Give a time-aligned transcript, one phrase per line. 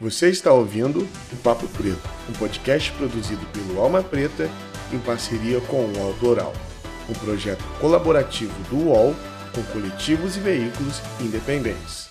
[0.00, 4.48] Você está ouvindo o Papo Preto, um podcast produzido pelo Alma Preta
[4.90, 6.54] em parceria com o UOL Doral,
[7.06, 9.14] um projeto colaborativo do UOL
[9.54, 12.09] com coletivos e veículos independentes.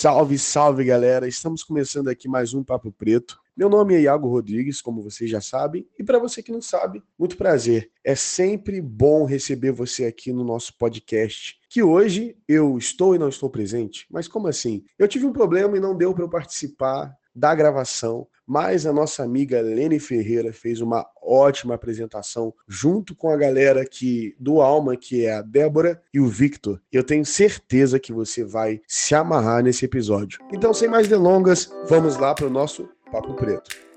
[0.00, 1.28] Salve, salve galera!
[1.28, 3.38] Estamos começando aqui mais um Papo Preto.
[3.54, 7.02] Meu nome é Iago Rodrigues, como vocês já sabem, e para você que não sabe,
[7.18, 7.90] muito prazer.
[8.02, 11.58] É sempre bom receber você aqui no nosso podcast.
[11.68, 14.86] Que hoje eu estou e não estou presente, mas como assim?
[14.98, 19.22] Eu tive um problema e não deu para eu participar da gravação, mas a nossa
[19.22, 25.24] amiga Lene Ferreira fez uma ótima apresentação junto com a galera que do Alma, que
[25.24, 26.80] é a Débora e o Victor.
[26.92, 30.40] Eu tenho certeza que você vai se amarrar nesse episódio.
[30.52, 33.89] Então, sem mais delongas, vamos lá para o nosso Papo Preto.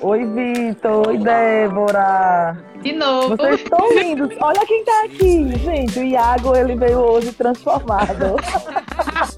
[0.00, 1.08] Oi, Vitor.
[1.08, 2.56] Oi, Débora.
[2.80, 3.36] De novo.
[3.36, 4.36] Vocês estão lindos.
[4.40, 5.98] Olha quem tá aqui, gente.
[5.98, 8.36] O Iago, ele veio hoje transformado.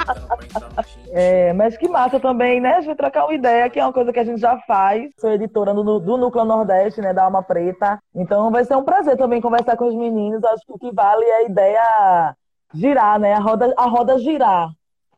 [1.12, 2.74] é, mas que massa também, né?
[2.74, 5.10] A gente trocar uma ideia, que é uma coisa que a gente já faz.
[5.18, 7.14] Sou editora do, do Núcleo Nordeste, né?
[7.14, 7.98] Da Alma Preta.
[8.14, 10.44] Então vai ser um prazer também conversar com os meninos.
[10.44, 12.36] Acho que o que vale é a ideia
[12.74, 13.32] girar, né?
[13.32, 14.68] A roda, a roda girar.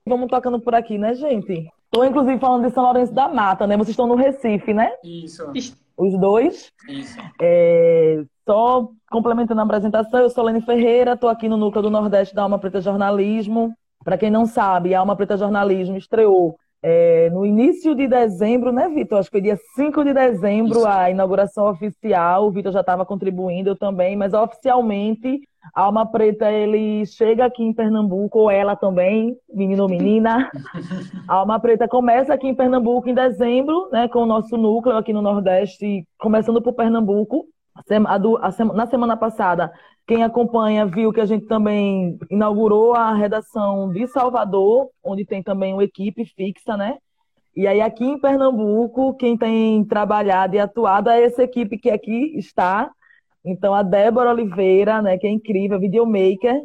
[0.06, 1.69] Vamos tocando por aqui, né, gente?
[1.92, 3.76] Estou, inclusive, falando de São Lourenço da Mata, né?
[3.76, 4.92] Vocês estão no Recife, né?
[5.04, 5.52] Isso.
[5.94, 6.72] Os dois.
[6.88, 7.18] Isso.
[7.38, 12.34] É, só complementando a apresentação, eu sou Lene Ferreira, estou aqui no Núcleo do Nordeste
[12.34, 13.74] da Alma Preta Jornalismo.
[14.02, 18.88] Para quem não sabe, a Alma Preta Jornalismo estreou é, no início de dezembro, né,
[18.88, 19.19] Vitor?
[19.19, 20.86] Acho que foi dia 5 de dezembro Isso.
[20.86, 22.47] a inauguração oficial.
[22.47, 25.41] O Vitor já estava contribuindo, eu também, mas oficialmente
[25.75, 30.50] a Alma Preta ele chega aqui em Pernambuco, ou ela também, menino ou menina.
[31.28, 35.12] A Alma Preta começa aqui em Pernambuco em dezembro, né, com o nosso núcleo aqui
[35.12, 37.47] no Nordeste, começando por Pernambuco.
[38.06, 39.72] A do- a sema- Na semana passada,
[40.06, 45.72] quem acompanha viu que a gente também inaugurou a redação de Salvador, onde tem também
[45.72, 46.99] uma equipe fixa, né?
[47.54, 52.37] E aí aqui em Pernambuco, quem tem trabalhado e atuado é essa equipe que aqui
[52.37, 52.91] está.
[53.44, 56.60] Então a Débora Oliveira, né, que é incrível, videomaker,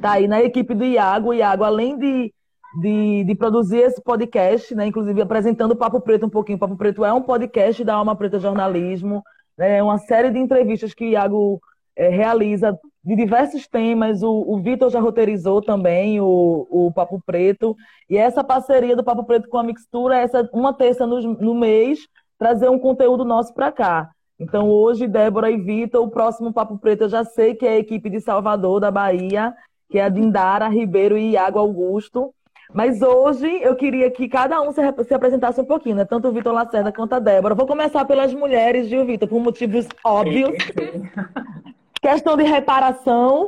[0.00, 1.30] tá aí na equipe do Iago.
[1.30, 2.32] O Iago, além de,
[2.80, 6.56] de, de produzir esse podcast, né, inclusive apresentando o Papo Preto um pouquinho.
[6.56, 9.22] O Papo Preto é um podcast da Alma Preta Jornalismo,
[9.58, 11.60] né, é uma série de entrevistas que o Iago
[11.96, 14.22] eh, realiza de diversos temas.
[14.22, 17.76] O, o Vitor já roteirizou também o, o Papo Preto.
[18.08, 22.00] E essa parceria do Papo Preto com a Mixtura, essa uma terça no, no mês,
[22.38, 24.10] trazer um conteúdo nosso para cá.
[24.38, 27.78] Então, hoje, Débora e Vitor, o próximo Papo Preto eu já sei que é a
[27.78, 29.54] equipe de Salvador, da Bahia,
[29.88, 32.34] que é a Dindara Ribeiro e Iago Augusto.
[32.74, 36.04] Mas hoje eu queria que cada um se, se apresentasse um pouquinho, né?
[36.04, 37.54] Tanto o Vitor Lacerda quanto a Débora.
[37.54, 39.28] Vou começar pelas mulheres, viu, Vitor?
[39.28, 40.50] Por motivos óbvios.
[42.06, 43.46] Questão de reparação.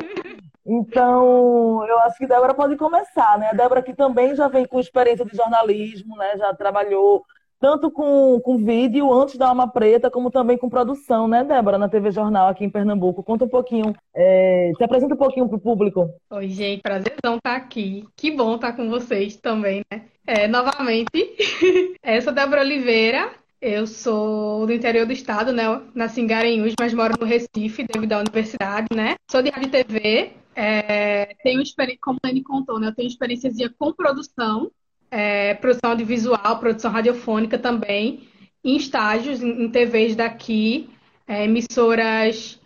[0.67, 3.51] Então, eu acho que Débora pode começar, né?
[3.51, 6.37] A Débora que também já vem com experiência de jornalismo, né?
[6.37, 7.25] Já trabalhou
[7.61, 11.89] tanto com, com vídeo antes da Alma Preta, como também com produção, né, Débora, na
[11.89, 13.23] TV Jornal aqui em Pernambuco.
[13.23, 16.09] Conta um pouquinho, é, se apresenta um pouquinho para o público.
[16.31, 18.05] Oi, gente, prazerzão estar aqui.
[18.17, 20.03] Que bom estar com vocês também, né?
[20.27, 21.09] É, novamente,
[22.05, 23.31] eu sou Débora Oliveira,
[23.61, 25.65] eu sou do interior do estado, né?
[25.95, 29.17] Nasci em Garanhuns, mas moro no Recife, devido à universidade, né?
[29.31, 32.89] Sou de rádio e TV, é, tenho experiência, como a Anne contou, né?
[32.89, 34.71] Eu tenho experiência com produção,
[35.11, 38.29] é, produção audiovisual, produção radiofônica também,
[38.65, 40.91] em estágios, em, em TVs daqui,
[41.27, 42.61] é, emissoras.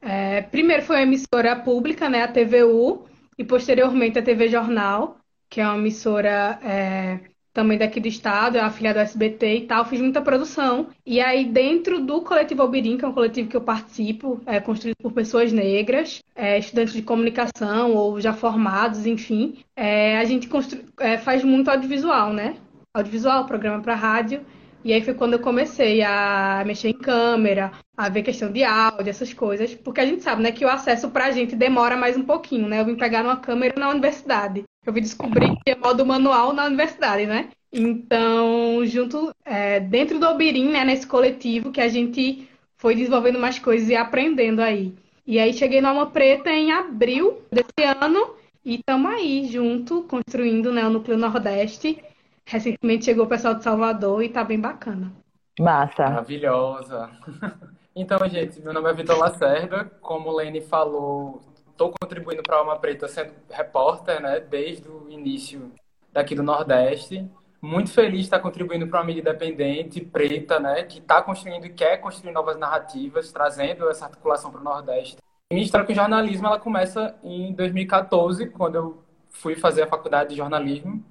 [0.00, 3.06] é, primeiro foi uma emissora pública, né, a TVU,
[3.38, 5.18] e posteriormente a TV Jornal,
[5.48, 7.20] que é uma emissora é,
[7.56, 9.84] também daqui do estado, é afiliada do SBT e tal.
[9.86, 10.88] Fiz muita produção.
[11.06, 14.96] E aí, dentro do Coletivo Albirim, que é um coletivo que eu participo, é construído
[15.02, 20.82] por pessoas negras, é, estudantes de comunicação ou já formados, enfim, é, a gente constru-
[21.00, 22.56] é, faz muito audiovisual, né?
[22.94, 24.44] Audiovisual, programa para rádio.
[24.84, 29.10] E aí foi quando eu comecei a mexer em câmera, a ver questão de áudio,
[29.10, 32.22] essas coisas, porque a gente sabe, né, que o acesso pra gente demora mais um
[32.22, 32.80] pouquinho, né?
[32.80, 34.62] Eu vim pegar uma câmera na universidade.
[34.86, 37.50] Eu vim descobrir que é modo manual na universidade, né?
[37.72, 43.58] Então, junto, é, dentro do Albirim, né, nesse coletivo, que a gente foi desenvolvendo mais
[43.58, 44.94] coisas e aprendendo aí.
[45.26, 50.72] E aí cheguei no Alma Preta em abril desse ano e estamos aí junto, construindo,
[50.72, 52.02] né, o Núcleo Nordeste.
[52.44, 55.12] Recentemente chegou o pessoal de Salvador e tá bem bacana.
[55.58, 56.04] Massa.
[56.04, 57.10] Maravilhosa.
[57.98, 59.90] Então, gente, meu nome é Vitor Lacerda.
[60.02, 61.40] Como o Lene falou,
[61.76, 65.70] estou contribuindo para a Alma Preta sendo repórter, né, desde o início
[66.10, 67.30] daqui do Nordeste.
[67.60, 71.70] muito feliz de estar contribuindo para uma mídia independente, preta, né, que está construindo e
[71.70, 75.16] quer construir novas narrativas, trazendo essa articulação para o Nordeste.
[75.50, 80.36] Minha história com jornalismo ela começa em 2014, quando eu fui fazer a faculdade de
[80.36, 81.04] jornalismo,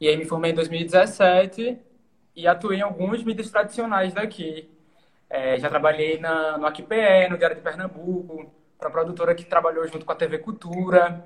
[0.00, 1.78] e aí me formei em 2017
[2.34, 4.68] e atuei em alguns mídias tradicionais daqui.
[5.28, 8.50] É, já trabalhei na, no AQPE, no Diário de Pernambuco,
[8.80, 11.24] para produtora que trabalhou junto com a TV Cultura.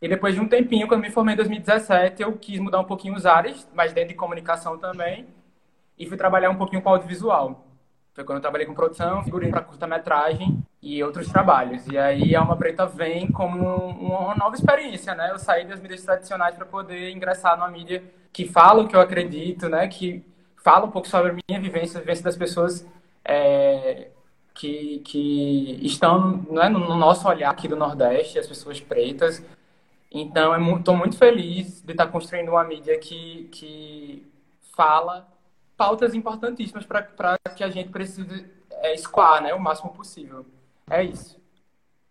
[0.00, 3.14] E depois de um tempinho, quando me formei em 2017, eu quis mudar um pouquinho
[3.14, 5.26] os ares, mas dentro de comunicação também,
[5.98, 7.64] e fui trabalhar um pouquinho com audiovisual.
[8.14, 11.86] Foi quando eu trabalhei com produção, figurino para curta-metragem e outros trabalhos.
[11.88, 15.30] E aí a Alma Preta vem como uma nova experiência, né?
[15.30, 19.00] Eu saí das mídias tradicionais para poder ingressar numa mídia que fala o que eu
[19.00, 19.88] acredito, né?
[19.88, 20.24] Que
[20.62, 22.86] fala um pouco sobre a minha vivência, a vivência das pessoas
[23.24, 24.10] é,
[24.54, 29.44] que, que estão né, no nosso olhar aqui do Nordeste, as pessoas pretas.
[30.10, 34.26] Então, estou muito feliz de estar construindo uma mídia que, que
[34.76, 35.26] fala
[35.76, 40.46] pautas importantíssimas para que a gente precise é, escoar né, o máximo possível.
[40.88, 41.42] É isso.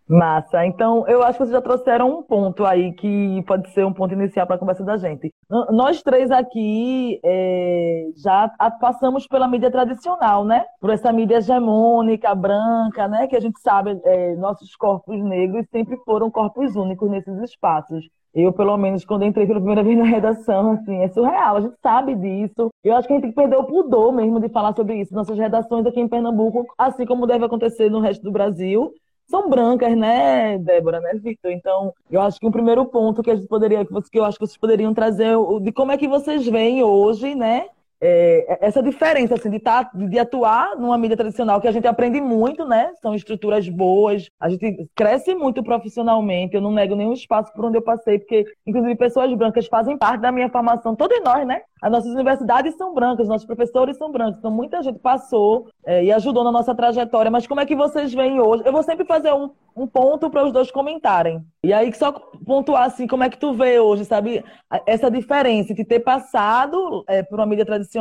[0.06, 0.66] Massa.
[0.66, 4.14] Então, eu acho que vocês já trouxeram um ponto aí que pode ser um ponto
[4.14, 5.33] inicial para a conversa da gente.
[5.72, 8.50] Nós três aqui é, já
[8.82, 10.66] passamos pela mídia tradicional, né?
[10.82, 13.28] Por essa mídia hegemônica, branca, né?
[13.28, 18.10] Que a gente sabe, é, nossos corpos negros sempre foram corpos únicos nesses espaços.
[18.34, 21.76] Eu, pelo menos, quando entrei pela primeira vez na redação, assim, é surreal, a gente
[21.84, 22.72] sabe disso.
[22.84, 25.14] Eu acho que a gente tem que perder o pudor mesmo de falar sobre isso.
[25.14, 28.92] Nossas redações aqui em Pernambuco, assim como deve acontecer no resto do Brasil,
[29.28, 31.52] são brancas, né, Débora, né, Victor?
[31.52, 34.46] Então, eu acho que um primeiro ponto que a gente poderia, que eu acho que
[34.46, 37.68] vocês poderiam trazer, de como é que vocês veem hoje, né,
[38.06, 42.20] é, essa diferença assim, de, tá, de atuar numa mídia tradicional, que a gente aprende
[42.20, 42.92] muito, né?
[43.02, 47.78] São estruturas boas, a gente cresce muito profissionalmente, eu não nego nenhum espaço por onde
[47.78, 51.62] eu passei, porque, inclusive, pessoas brancas fazem parte da minha formação, todos nós, né?
[51.82, 56.12] As nossas universidades são brancas, nossos professores são brancos, então muita gente passou é, e
[56.12, 58.64] ajudou na nossa trajetória, mas como é que vocês veem hoje?
[58.66, 61.42] Eu vou sempre fazer um, um ponto para os dois comentarem.
[61.64, 62.12] E aí, só
[62.46, 64.44] pontuar assim, como é que tu vê hoje, sabe,
[64.86, 67.93] essa diferença de ter passado é, por uma mídia tradicional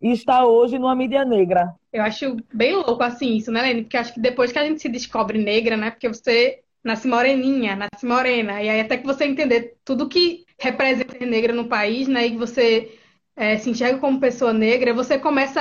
[0.00, 1.74] e estar hoje numa mídia negra?
[1.92, 3.82] Eu acho bem louco assim isso, né, Lene?
[3.82, 5.90] Porque acho que depois que a gente se descobre negra, né?
[5.90, 11.24] Porque você nasce moreninha, nasce morena, e aí até que você entender tudo que representa
[11.26, 12.28] negra no país, né?
[12.28, 12.98] E você
[13.34, 15.60] é, se enxerga como pessoa negra, você começa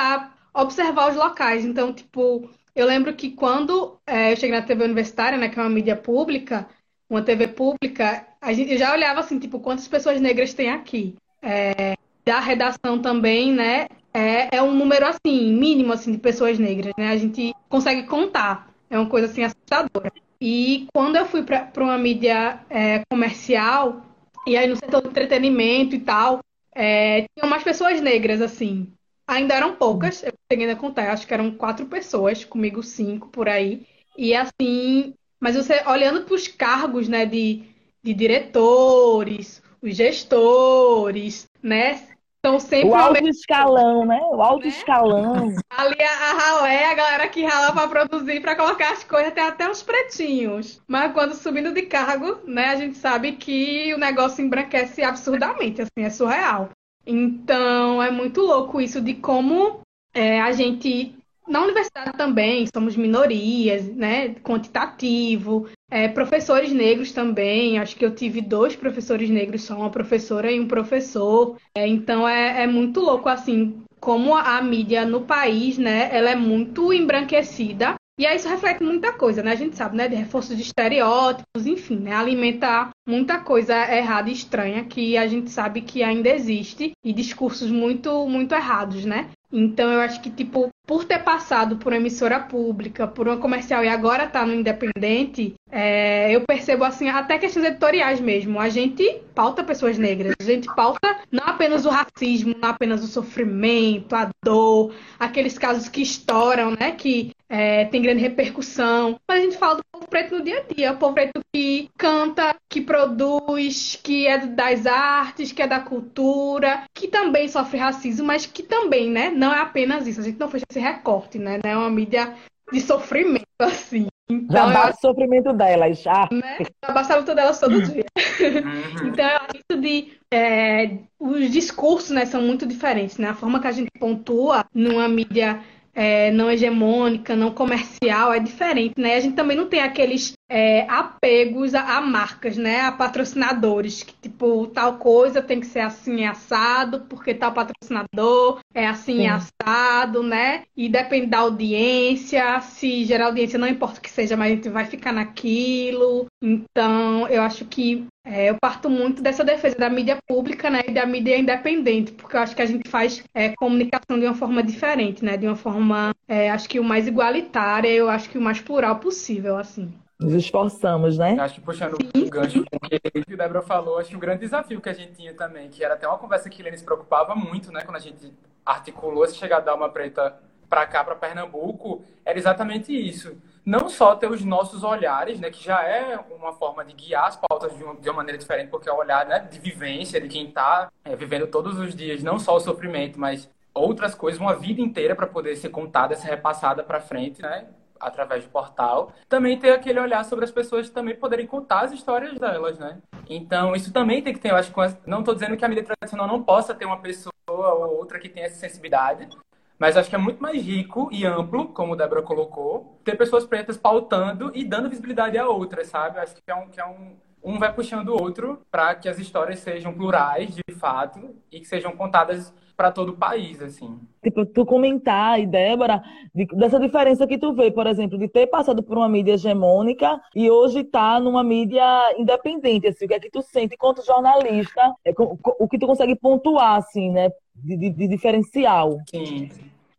[0.54, 1.66] a observar os locais.
[1.66, 5.62] Então, tipo, eu lembro que quando é, eu cheguei na TV universitária, né, que é
[5.62, 6.68] uma mídia pública,
[7.10, 11.16] uma TV pública, a gente, eu já olhava assim, tipo, quantas pessoas negras tem aqui.
[11.42, 16.94] É, da redação também, né, é, é um número assim, mínimo assim, de pessoas negras,
[16.98, 17.10] né?
[17.10, 18.74] A gente consegue contar.
[18.90, 20.12] É uma coisa assim assustadora.
[20.40, 24.06] E quando eu fui para uma mídia é, comercial,
[24.48, 26.40] e aí no setor do entretenimento e tal,
[26.74, 28.88] é, tinham mais pessoas negras, assim.
[29.28, 33.50] Ainda eram poucas, eu cheguei a contar, acho que eram quatro pessoas, comigo cinco por
[33.50, 33.86] aí.
[34.18, 37.64] E assim, mas você olhando para os cargos, né, de,
[38.02, 42.15] de diretores, os gestores, né?
[42.46, 44.22] São sempre o alto escalão, né?
[44.32, 44.70] O alto né?
[44.70, 45.56] escalão.
[45.68, 49.44] Ali a, a ralé, a galera que rala para produzir, para colocar as coisas, tem
[49.44, 50.80] até os pretinhos.
[50.88, 56.06] Mas quando subindo de cargo, né, a gente sabe que o negócio embranquece absurdamente, assim,
[56.06, 56.70] é surreal.
[57.04, 59.80] Então é muito louco isso de como
[60.14, 61.16] é, a gente
[61.48, 64.36] na universidade também somos minorias, né?
[64.36, 65.68] Quantitativo.
[65.90, 67.78] É, professores negros também.
[67.80, 71.58] Acho que eu tive dois professores negros, só uma professora e um professor.
[71.76, 76.10] É, então é, é, muito louco assim como a, a mídia no país, né?
[76.16, 77.96] Ela é muito embranquecida.
[78.18, 79.52] E aí isso reflete muita coisa, né?
[79.52, 80.08] A gente sabe, né?
[80.08, 82.14] De reforço de estereótipos, enfim, né?
[82.14, 87.70] Alimentar muita coisa errada e estranha que a gente sabe que ainda existe e discursos
[87.70, 89.30] muito, muito errados, né?
[89.52, 93.84] Então eu acho que, tipo, por ter passado por uma emissora pública, por uma comercial
[93.84, 98.62] e agora tá no independente, é, eu percebo, assim, até questões editoriais mesmo.
[98.62, 103.08] A gente pauta pessoas negras, a gente pauta não apenas o racismo, não apenas o
[103.08, 109.44] sofrimento, a dor, aqueles casos que estouram, né, que é, tem grande repercussão, mas a
[109.44, 112.80] gente fala do povo preto no dia a dia, o povo preto que canta, que
[112.80, 118.64] produz, que é das artes, que é da cultura, que também sofre racismo, mas que
[118.64, 120.22] também, né, não é apenas isso.
[120.22, 121.60] A gente não fez esse recorte, né?
[121.62, 122.34] Não é uma mídia
[122.72, 124.08] de sofrimento, assim.
[124.28, 126.28] Então, já basta o sofrimento delas, já.
[126.32, 126.58] Né?
[126.84, 128.06] Já basta a luta delas todo dia.
[128.36, 129.08] Uhum.
[129.08, 130.14] então, eu acho de.
[130.30, 133.30] É, os discursos, né, são muito diferentes, né?
[133.30, 135.62] A forma que a gente pontua numa mídia
[135.96, 139.16] é, não hegemônica, não comercial, é diferente, né?
[139.16, 142.82] A gente também não tem aqueles é, apegos a, a, marcas, né?
[142.82, 148.86] A patrocinadores, que tipo, tal coisa tem que ser assim assado, porque tal patrocinador é
[148.86, 149.28] assim Sim.
[149.28, 150.64] assado, né?
[150.76, 154.70] E depende da audiência, se gerar audiência, não importa o que seja, mas a gente
[154.70, 156.26] vai ficar naquilo.
[156.44, 160.92] Então, eu acho que é, eu parto muito dessa defesa da mídia pública né, e
[160.92, 164.64] da mídia independente, porque eu acho que a gente faz é, comunicação de uma forma
[164.64, 165.38] diferente, né?
[165.38, 168.96] De uma forma, é, acho que o mais igualitária, eu acho que o mais plural
[168.96, 169.94] possível, assim.
[170.20, 171.38] Nos esforçamos, né?
[171.40, 174.40] Acho que puxando o gancho com o que a Débora falou, acho que o grande
[174.40, 177.36] desafio que a gente tinha também, que era até uma conversa que Helene se preocupava
[177.36, 177.84] muito, né?
[177.84, 178.34] Quando a gente
[178.66, 180.36] articulou esse chegar da uma preta
[180.68, 183.38] para cá, para Pernambuco, era exatamente isso.
[183.66, 187.36] Não só ter os nossos olhares, né, que já é uma forma de guiar as
[187.36, 190.28] pautas de uma, de uma maneira diferente, porque é o olhar né, de vivência, de
[190.28, 194.56] quem está é, vivendo todos os dias, não só o sofrimento, mas outras coisas, uma
[194.56, 197.68] vida inteira para poder ser contada, ser repassada para frente, né?
[198.00, 202.38] através do portal, também ter aquele olhar sobre as pessoas também poderem contar as histórias
[202.38, 203.00] delas, né?
[203.28, 204.74] Então, isso também tem que ter, eu acho
[205.06, 208.30] não estou dizendo que a mídia tradicional não possa ter uma pessoa ou outra que
[208.30, 209.30] tenha essa sensibilidade,
[209.78, 213.46] mas acho que é muito mais rico e amplo, como o Débora colocou, ter pessoas
[213.46, 216.20] pretas pautando e dando visibilidade a outras, sabe?
[216.20, 219.20] Acho que é um, que é um, um vai puxando o outro para que as
[219.20, 224.00] histórias sejam plurais, de fato, e que sejam contadas para todo o país, assim.
[224.22, 226.02] Tipo, tu comentar, e Débora,
[226.34, 230.20] de, dessa diferença que tu vê, por exemplo, de ter passado por uma mídia hegemônica
[230.36, 231.84] e hoje tá numa mídia
[232.18, 236.16] independente, assim, o que é que tu sente enquanto jornalista, é, o que tu consegue
[236.16, 239.00] pontuar, assim, né, de, de, de diferencial.
[239.10, 239.50] Sim,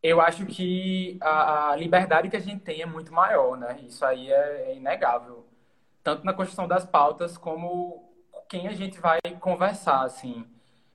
[0.03, 4.05] eu acho que a, a, liberdade que a gente tem é muito maior, né, isso
[4.05, 5.45] aí é, é inegável,
[6.03, 8.05] tanto na construção das pautas como
[8.49, 10.45] quem a gente vai conversar, assim,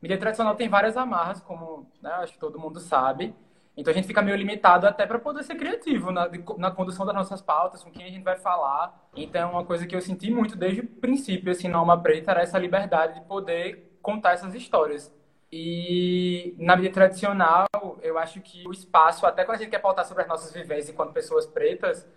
[0.01, 3.36] Mídia tradicional tem várias amarras, como né, acho que todo mundo sabe.
[3.77, 6.27] Então a gente fica meio limitado até para poder ser criativo na,
[6.58, 9.10] na condução das nossas pautas, com quem a gente vai falar.
[9.15, 12.41] Então uma coisa que eu senti muito desde o princípio, assim, na Alma Preta, era
[12.41, 15.13] essa liberdade de poder contar essas histórias.
[15.51, 17.67] E na mídia tradicional,
[18.01, 20.89] eu acho que o espaço, até quando a gente quer pautar sobre as nossas vivências
[20.89, 22.08] enquanto pessoas pretas,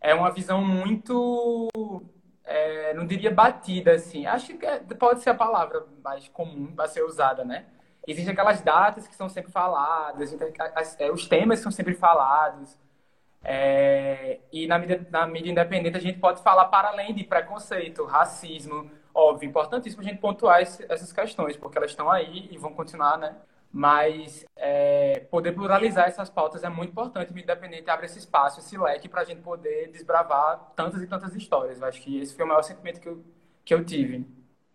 [0.00, 1.68] é uma visão muito
[2.46, 4.26] é, não diria batida, assim.
[4.26, 7.66] Acho que é, pode ser a palavra mais comum a ser usada, né?
[8.06, 10.32] Existem aquelas datas que são sempre faladas,
[10.98, 12.78] é, os temas são sempre falados.
[13.42, 18.04] É, e na mídia, na mídia independente a gente pode falar para além de preconceito,
[18.04, 22.72] racismo, óbvio, importantíssimo a gente pontuar esse, essas questões, porque elas estão aí e vão
[22.72, 23.34] continuar, né?
[23.72, 27.32] Mas é, poder pluralizar essas pautas é muito importante.
[27.32, 31.34] O Independente abre esse espaço, esse leque, para a gente poder desbravar tantas e tantas
[31.34, 31.80] histórias.
[31.80, 33.24] Eu acho que esse foi o maior sentimento que eu,
[33.64, 34.26] que eu tive.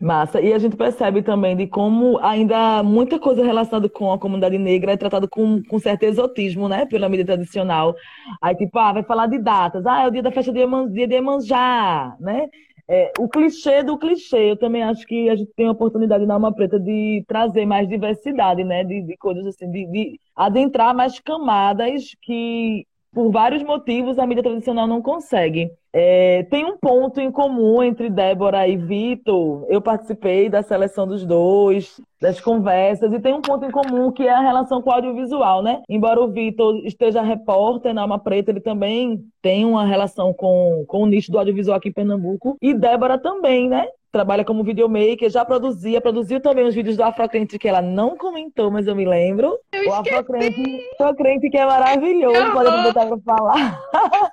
[0.01, 0.41] Massa.
[0.41, 4.93] E a gente percebe também de como ainda muita coisa relacionada com a comunidade negra
[4.93, 6.88] é tratada com, com certo exotismo, né?
[6.88, 7.95] Pela mídia tradicional.
[8.41, 9.86] Aí, tipo, ah, vai falar de datas.
[9.86, 10.60] Ah, é o dia da festa de
[10.91, 12.50] dia de Iemanjá, né?
[12.93, 16.33] É, o clichê do clichê, eu também acho que a gente tem a oportunidade na
[16.33, 18.83] Alma Preta de trazer mais diversidade, né?
[18.83, 24.44] De, de coisas assim, de, de adentrar mais camadas que por vários motivos, a mídia
[24.44, 25.70] tradicional não consegue.
[25.94, 29.65] É, tem um ponto em comum entre Débora e Vitor.
[29.70, 34.24] Eu participei da seleção dos dois, das conversas, e tem um ponto em comum que
[34.24, 35.82] é a relação com o audiovisual, né?
[35.89, 41.03] Embora o Vitor esteja repórter na Alma Preta, ele também tem uma relação com, com
[41.03, 42.56] o nicho do audiovisual aqui em Pernambuco.
[42.62, 43.86] E Débora também, né?
[44.12, 48.70] Trabalha como videomaker, já produzia, produziu também os vídeos do Afrocrente que ela não comentou,
[48.70, 49.58] mas eu me lembro.
[49.72, 53.82] Eu o Afrocrente, Afrocrente que é maravilhoso, pode aproveitar para falar.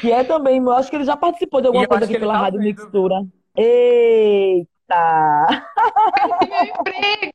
[0.00, 2.40] que é também, eu acho que ele já participou de alguma coisa aqui pela tá
[2.40, 2.68] Rádio vendo.
[2.68, 3.24] Mixtura.
[3.56, 4.77] Eita!
[6.48, 7.32] Meu emprego!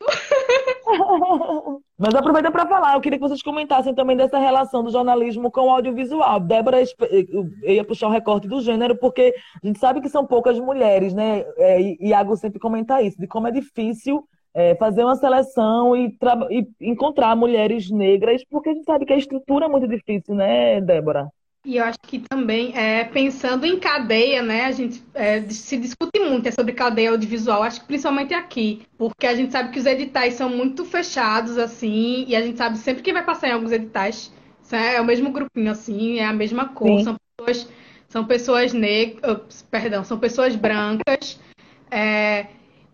[1.97, 5.67] Mas aproveita para falar, eu queria que vocês comentassem também dessa relação do jornalismo com
[5.67, 6.39] o audiovisual.
[6.39, 9.33] Débora, eu ia puxar o recorte do gênero, porque
[9.63, 11.45] a gente sabe que são poucas mulheres, né?
[11.57, 16.17] É, e Iago sempre comenta isso, de como é difícil é, fazer uma seleção e,
[16.49, 20.81] e, encontrar mulheres negras, porque a gente sabe que a estrutura é muito difícil, né,
[20.81, 21.29] Débora?
[21.65, 26.19] E eu acho que também, é, pensando em cadeia, né, a gente é, se discute
[26.19, 29.85] muito é sobre cadeia audiovisual, acho que principalmente aqui, porque a gente sabe que os
[29.85, 33.71] editais são muito fechados, assim, e a gente sabe sempre que vai passar em alguns
[33.71, 34.29] editais,
[34.73, 37.03] é o mesmo grupinho, assim, é a mesma cor, Sim.
[37.05, 37.69] são pessoas,
[38.09, 41.39] são pessoas negras, perdão, são pessoas brancas,
[41.89, 42.47] é,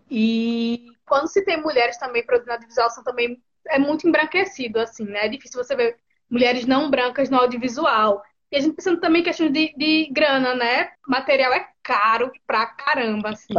[0.08, 5.26] e quando se tem mulheres também produzindo audiovisual, são também, é muito embranquecido, assim, né,
[5.26, 5.96] é difícil você ver
[6.30, 8.22] mulheres não brancas no audiovisual,
[8.52, 10.90] e a gente pensando também em questão de, de grana, né?
[11.06, 13.52] Material é caro pra caramba, assim.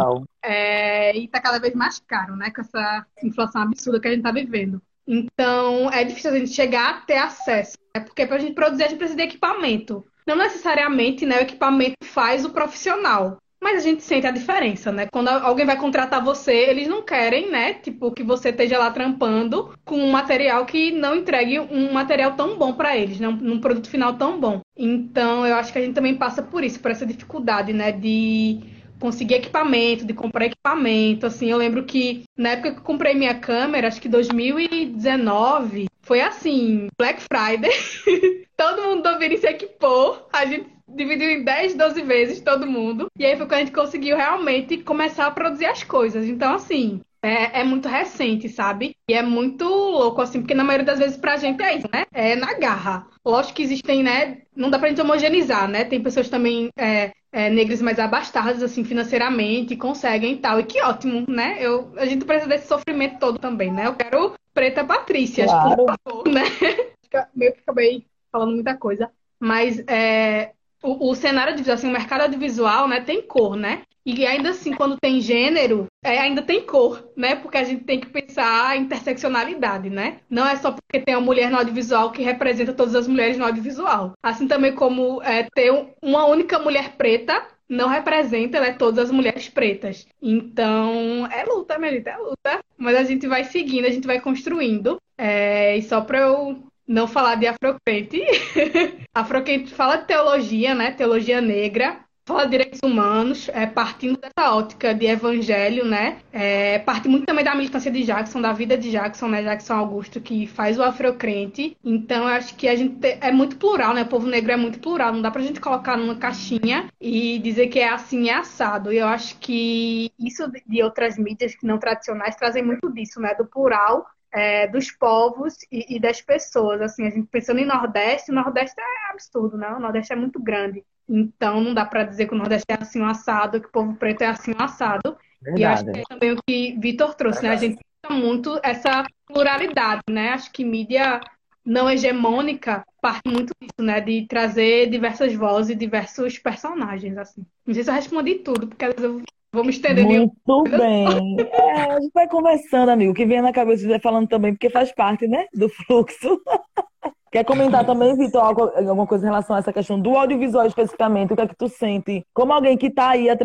[0.44, 2.52] É, e tá cada vez mais caro, né?
[2.52, 4.82] Com essa inflação absurda que a gente tá vivendo.
[5.08, 8.84] Então, é difícil a gente chegar a ter acesso É porque para a gente produzir,
[8.84, 10.06] a gente precisa de equipamento.
[10.28, 13.38] Não necessariamente né, o equipamento faz o profissional.
[13.62, 15.08] Mas a gente sente a diferença, né?
[15.12, 17.76] Quando alguém vai contratar você, eles não querem, né?
[17.76, 22.58] Tipo, que você esteja lá trampando com um material que não entregue um material tão
[22.58, 23.28] bom para eles, né?
[23.28, 24.62] Um, produto final tão bom.
[24.76, 27.92] Então, eu acho que a gente também passa por isso, por essa dificuldade, né?
[27.92, 28.60] De
[29.00, 31.28] conseguir equipamento, de comprar equipamento.
[31.28, 36.22] Assim, eu lembro que na época que eu comprei minha câmera, acho que 2019, foi
[36.22, 37.72] assim, Black Friday.
[38.58, 40.28] todo mundo do Vini se equipou.
[40.32, 43.08] A gente dividiu em 10, 12 vezes todo mundo.
[43.18, 46.26] E aí foi quando a gente conseguiu realmente começar a produzir as coisas.
[46.26, 48.96] Então, assim, é, é, muito recente, sabe?
[49.08, 52.06] E é muito louco, assim, porque na maioria das vezes pra gente é isso, né?
[52.12, 53.08] É na garra.
[53.24, 54.42] Lógico que existem, né?
[54.56, 55.84] Não dá pra gente homogeneizar, né?
[55.84, 60.60] Tem pessoas também é, é, negras mais abastadas, assim, financeiramente, conseguem e tal.
[60.60, 61.58] E que ótimo, né?
[61.60, 63.86] Eu, a gente precisa desse sofrimento todo também, né?
[63.86, 65.76] Eu quero Preta Patrícia, claro.
[65.76, 66.44] por favor, né?
[67.36, 69.12] Meio que acabei falando muita coisa.
[69.40, 73.84] Mas é, o, o cenário audiovisual, assim, o mercado audiovisual, né, tem cor, né?
[74.04, 77.36] E ainda assim, quando tem gênero, é, ainda tem cor, né?
[77.36, 80.18] Porque a gente tem que pensar a interseccionalidade, né?
[80.28, 83.46] Não é só porque tem uma mulher no audiovisual que representa todas as mulheres no
[83.46, 84.14] audiovisual.
[84.24, 85.72] Assim também como é, ter
[86.02, 90.06] uma única mulher preta não representa né, todas as mulheres pretas.
[90.22, 92.60] Então, é luta, Melita, é luta.
[92.78, 95.00] Mas a gente vai seguindo, a gente vai construindo.
[95.18, 98.22] É, e só para eu não falar de afrocrente.
[99.16, 100.92] afrocrente fala de teologia, né?
[100.92, 102.00] Teologia negra.
[102.24, 106.20] Fala de direitos humanos, é, partindo dessa ótica de evangelho, né?
[106.32, 109.42] É, parte muito também da militância de Jackson, da vida de Jackson, né?
[109.42, 111.76] Jackson Augusto, que faz o afrocrente.
[111.84, 114.04] Então, eu acho que a gente é muito plural, né?
[114.04, 115.12] O povo negro é muito plural.
[115.12, 118.94] Não dá pra gente colocar numa caixinha e dizer que é assim é assado.
[118.94, 123.34] E eu acho que isso de outras mídias que não tradicionais trazem muito disso, né?
[123.34, 126.82] Do plural é, dos povos e, e, das pessoas.
[126.82, 129.70] Assim, a gente pensando em Nordeste, o Nordeste é absurdo, né?
[129.74, 130.84] O Nordeste é muito grande.
[131.08, 133.96] Então não dá para dizer que o Nordeste é assim um assado, que o povo
[133.96, 135.18] preto é assim um assado.
[135.42, 135.62] Verdade.
[135.62, 137.50] E acho que é também o que Vitor trouxe, né?
[137.50, 140.30] A gente tem muito essa pluralidade, né?
[140.30, 141.20] Acho que mídia
[141.66, 144.00] não hegemônica parte muito disso, né?
[144.00, 147.46] De trazer diversas vozes e diversos personagens, assim.
[147.66, 149.22] Não sei se eu respondi tudo, porque às vezes eu
[149.54, 150.32] Vou me estender Muito
[150.78, 151.36] bem.
[151.52, 153.12] É, a gente vai conversando, amigo.
[153.12, 155.46] O que vem na cabeça vai falando também, porque faz parte, né?
[155.54, 156.42] Do fluxo.
[157.32, 161.32] Quer comentar também, Vitor, alguma coisa em relação a essa questão do audiovisual especificamente?
[161.32, 162.26] O que é que tu sente?
[162.34, 163.38] Como alguém que está aí, é,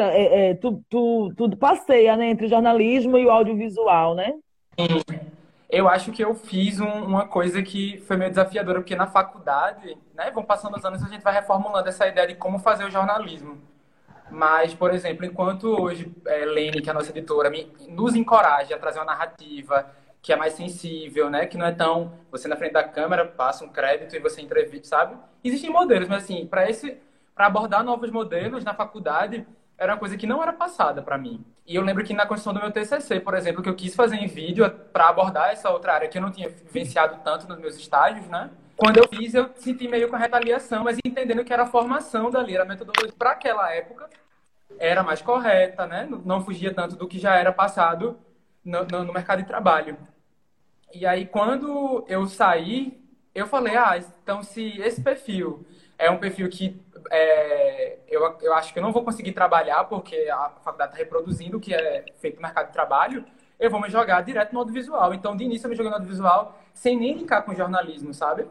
[0.50, 4.34] é, tu, tu, tu passeia né, entre o jornalismo e o audiovisual, né?
[5.70, 9.96] Eu acho que eu fiz um, uma coisa que foi meio desafiadora, porque na faculdade,
[10.14, 12.90] né, vão passando os anos, a gente vai reformulando essa ideia de como fazer o
[12.90, 13.56] jornalismo.
[14.30, 18.74] Mas, por exemplo, enquanto hoje é, Lene, que é a nossa editora, me, nos encoraja
[18.74, 19.86] a trazer uma narrativa
[20.20, 21.46] que é mais sensível, né?
[21.46, 24.88] Que não é tão você na frente da câmera passa um crédito e você entrevista,
[24.88, 25.16] sabe?
[25.44, 26.98] Existem modelos, mas assim, para esse
[27.34, 29.46] para abordar novos modelos na faculdade
[29.78, 31.44] era uma coisa que não era passada para mim.
[31.66, 34.16] E eu lembro que na construção do meu TCC, por exemplo, que eu quis fazer
[34.16, 37.76] em vídeo para abordar essa outra área que eu não tinha vivenciado tanto nos meus
[37.76, 38.50] estágios, né?
[38.76, 42.30] Quando eu fiz, eu senti meio com a retaliação, mas entendendo que era a formação
[42.30, 44.08] dali, era a metodologia para aquela época,
[44.78, 46.06] era mais correta, né?
[46.24, 48.18] Não fugia tanto do que já era passado
[48.64, 49.96] no, no, no mercado de trabalho.
[50.92, 53.02] E aí, quando eu saí,
[53.34, 55.66] eu falei, ah, então se esse perfil
[55.98, 56.78] é um perfil que
[57.10, 61.56] é, eu, eu acho que eu não vou conseguir trabalhar porque a faculdade está reproduzindo
[61.56, 63.24] o que é feito no mercado de trabalho,
[63.58, 65.14] eu vou me jogar direto no audiovisual.
[65.14, 68.46] Então, de início, eu me joguei no audiovisual sem nem linkar com jornalismo, sabe?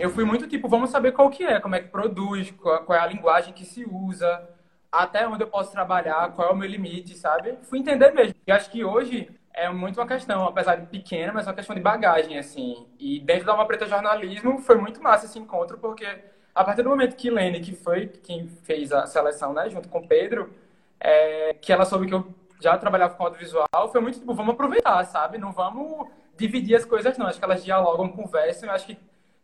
[0.00, 2.98] Eu fui muito tipo, vamos saber qual que é, como é que produz, qual, qual,
[2.98, 4.48] é a linguagem que se usa,
[4.90, 7.58] até onde eu posso trabalhar, qual é o meu limite, sabe?
[7.62, 8.34] Fui entender mesmo.
[8.46, 11.76] E acho que hoje é muito uma questão, apesar de pequena, mas é uma questão
[11.76, 12.86] de bagagem, assim.
[12.98, 16.06] E dentro da Uma Preta Jornalismo foi muito massa esse encontro, porque
[16.54, 20.06] a partir do momento que Lene, que foi quem fez a seleção, né, junto com
[20.06, 20.50] Pedro,
[20.98, 22.26] é, que ela soube que eu
[22.60, 25.38] já trabalhava com audiovisual, foi muito tipo, vamos aproveitar, sabe?
[25.38, 27.26] Não vamos dividir as coisas, não.
[27.26, 28.98] Acho que elas dialogam, conversam, eu acho que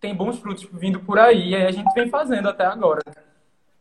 [0.07, 3.03] tem bons frutos vindo por aí, e aí a gente vem fazendo até agora.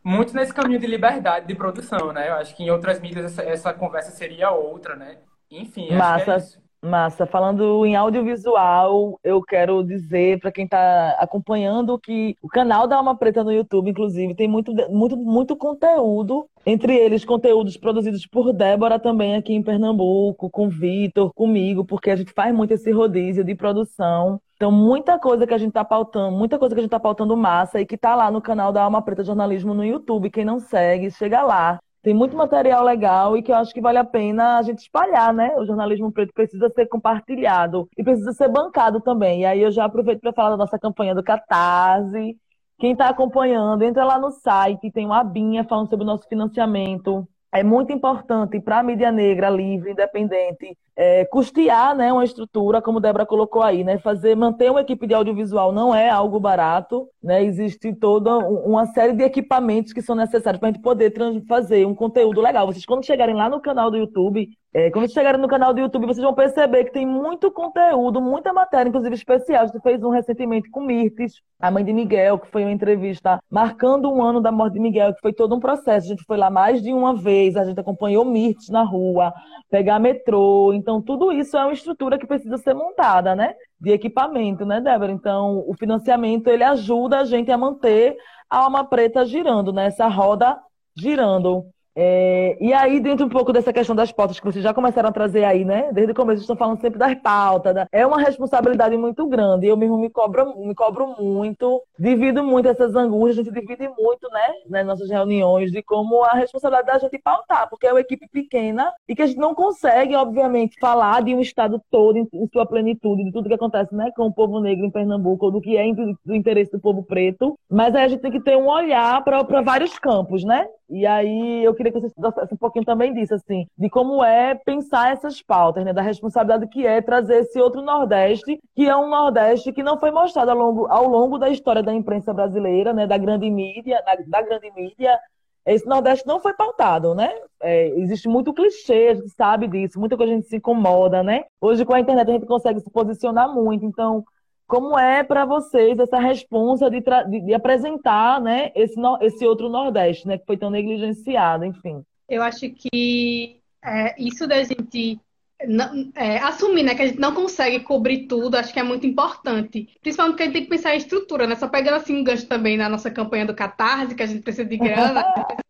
[0.04, 2.30] Muito nesse caminho de liberdade de produção, né?
[2.30, 5.18] Eu acho que em outras mídias essa, essa conversa seria outra, né?
[5.52, 6.32] Enfim, Massa.
[6.32, 12.88] É Massa, falando em audiovisual, eu quero dizer para quem está acompanhando que o canal
[12.88, 18.28] da Alma Preta no YouTube, inclusive, tem muito, muito, muito conteúdo, entre eles conteúdos produzidos
[18.28, 22.92] por Débora também aqui em Pernambuco, com Vitor, comigo, porque a gente faz muito esse
[22.92, 24.40] rodízio de produção.
[24.56, 27.36] Então, muita coisa que a gente está pautando, muita coisa que a gente está pautando
[27.36, 30.30] massa e que está lá no canal da Alma Preta Jornalismo no YouTube.
[30.30, 31.80] Quem não segue, chega lá.
[32.02, 35.34] Tem muito material legal e que eu acho que vale a pena a gente espalhar,
[35.34, 35.56] né?
[35.58, 39.42] O jornalismo preto precisa ser compartilhado e precisa ser bancado também.
[39.42, 42.38] E aí eu já aproveito para falar da nossa campanha do Catarse.
[42.78, 47.28] Quem está acompanhando, entra lá no site, tem uma abinha falando sobre o nosso financiamento.
[47.52, 53.00] É muito importante para a mídia negra livre, independente, é, custear né, uma estrutura, como
[53.00, 57.44] Débora colocou aí, né, fazer, manter uma equipe de audiovisual não é algo barato, né,
[57.44, 61.14] existe toda uma série de equipamentos que são necessários para a gente poder
[61.48, 62.66] fazer um conteúdo legal.
[62.68, 66.06] Vocês, quando chegarem lá no canal do YouTube, é, quando chegarem no canal do YouTube,
[66.06, 69.64] vocês vão perceber que tem muito conteúdo, muita matéria, inclusive especial.
[69.64, 73.40] A gente fez um recentemente com Mirtes, a mãe de Miguel, que foi uma entrevista
[73.50, 76.08] marcando um ano da morte de Miguel, que foi todo um processo.
[76.08, 79.34] A gente foi lá mais de uma vez, a gente acompanhou Mirtes na rua,
[79.70, 83.56] pegar metrô, então, tudo isso é uma estrutura que precisa ser montada, né?
[83.82, 85.12] De equipamento, né, Débora?
[85.12, 88.16] Então, o financiamento, ele ajuda a gente a manter
[88.48, 89.88] a alma preta girando, né?
[89.88, 90.56] Essa roda
[90.96, 91.66] girando.
[91.96, 95.14] É, e aí, dentro um pouco dessa questão das pautas que vocês já começaram a
[95.14, 95.90] trazer aí, né?
[95.94, 97.74] Desde o começo, estão falando sempre das pautas.
[97.92, 99.68] É uma responsabilidade muito grande.
[99.68, 104.30] Eu mesmo me cobro, me cobro muito, divido muito essas angústias, a gente divide muito,
[104.30, 104.54] né?
[104.68, 108.92] Nas nossas reuniões, de como a responsabilidade da gente pautar, porque é uma equipe pequena
[109.08, 112.66] e que a gente não consegue, obviamente, falar de um estado todo em, em sua
[112.66, 114.12] plenitude, de tudo que acontece, né?
[114.18, 117.58] Com o povo negro em Pernambuco, ou do que é do interesse do povo preto.
[117.70, 120.68] Mas aí a gente tem que ter um olhar para vários campos, né?
[120.90, 124.54] E aí eu queria que você trouxesse um pouquinho também disso, assim, de como é
[124.54, 125.92] pensar essas pautas, né?
[125.94, 130.12] Da responsabilidade que é trazer esse outro Nordeste, que é um Nordeste que não foi
[130.12, 133.08] mostrado ao longo, ao longo da história da imprensa brasileira, né?
[133.08, 135.20] Da grande mídia, da, da grande mídia.
[135.66, 137.34] Esse Nordeste não foi pautado, né?
[137.62, 141.46] É, existe muito clichê, a gente sabe disso, muita coisa a gente se incomoda, né?
[141.60, 144.24] Hoje com a internet a gente consegue se posicionar muito, então
[144.68, 150.28] como é para vocês essa responsa de, de, de, apresentar né, esse, esse outro Nordeste,
[150.28, 152.04] né, que foi tão negligenciado, enfim?
[152.28, 155.20] Eu acho que é, isso da gente
[155.68, 159.06] não, é, assumir né, que a gente não consegue cobrir tudo, acho que é muito
[159.06, 159.88] importante.
[160.02, 161.56] Principalmente porque a gente tem que pensar em estrutura, né?
[161.56, 164.68] Só pegando assim um gancho também na nossa campanha do Catarse, que a gente precisa
[164.68, 165.24] de grana,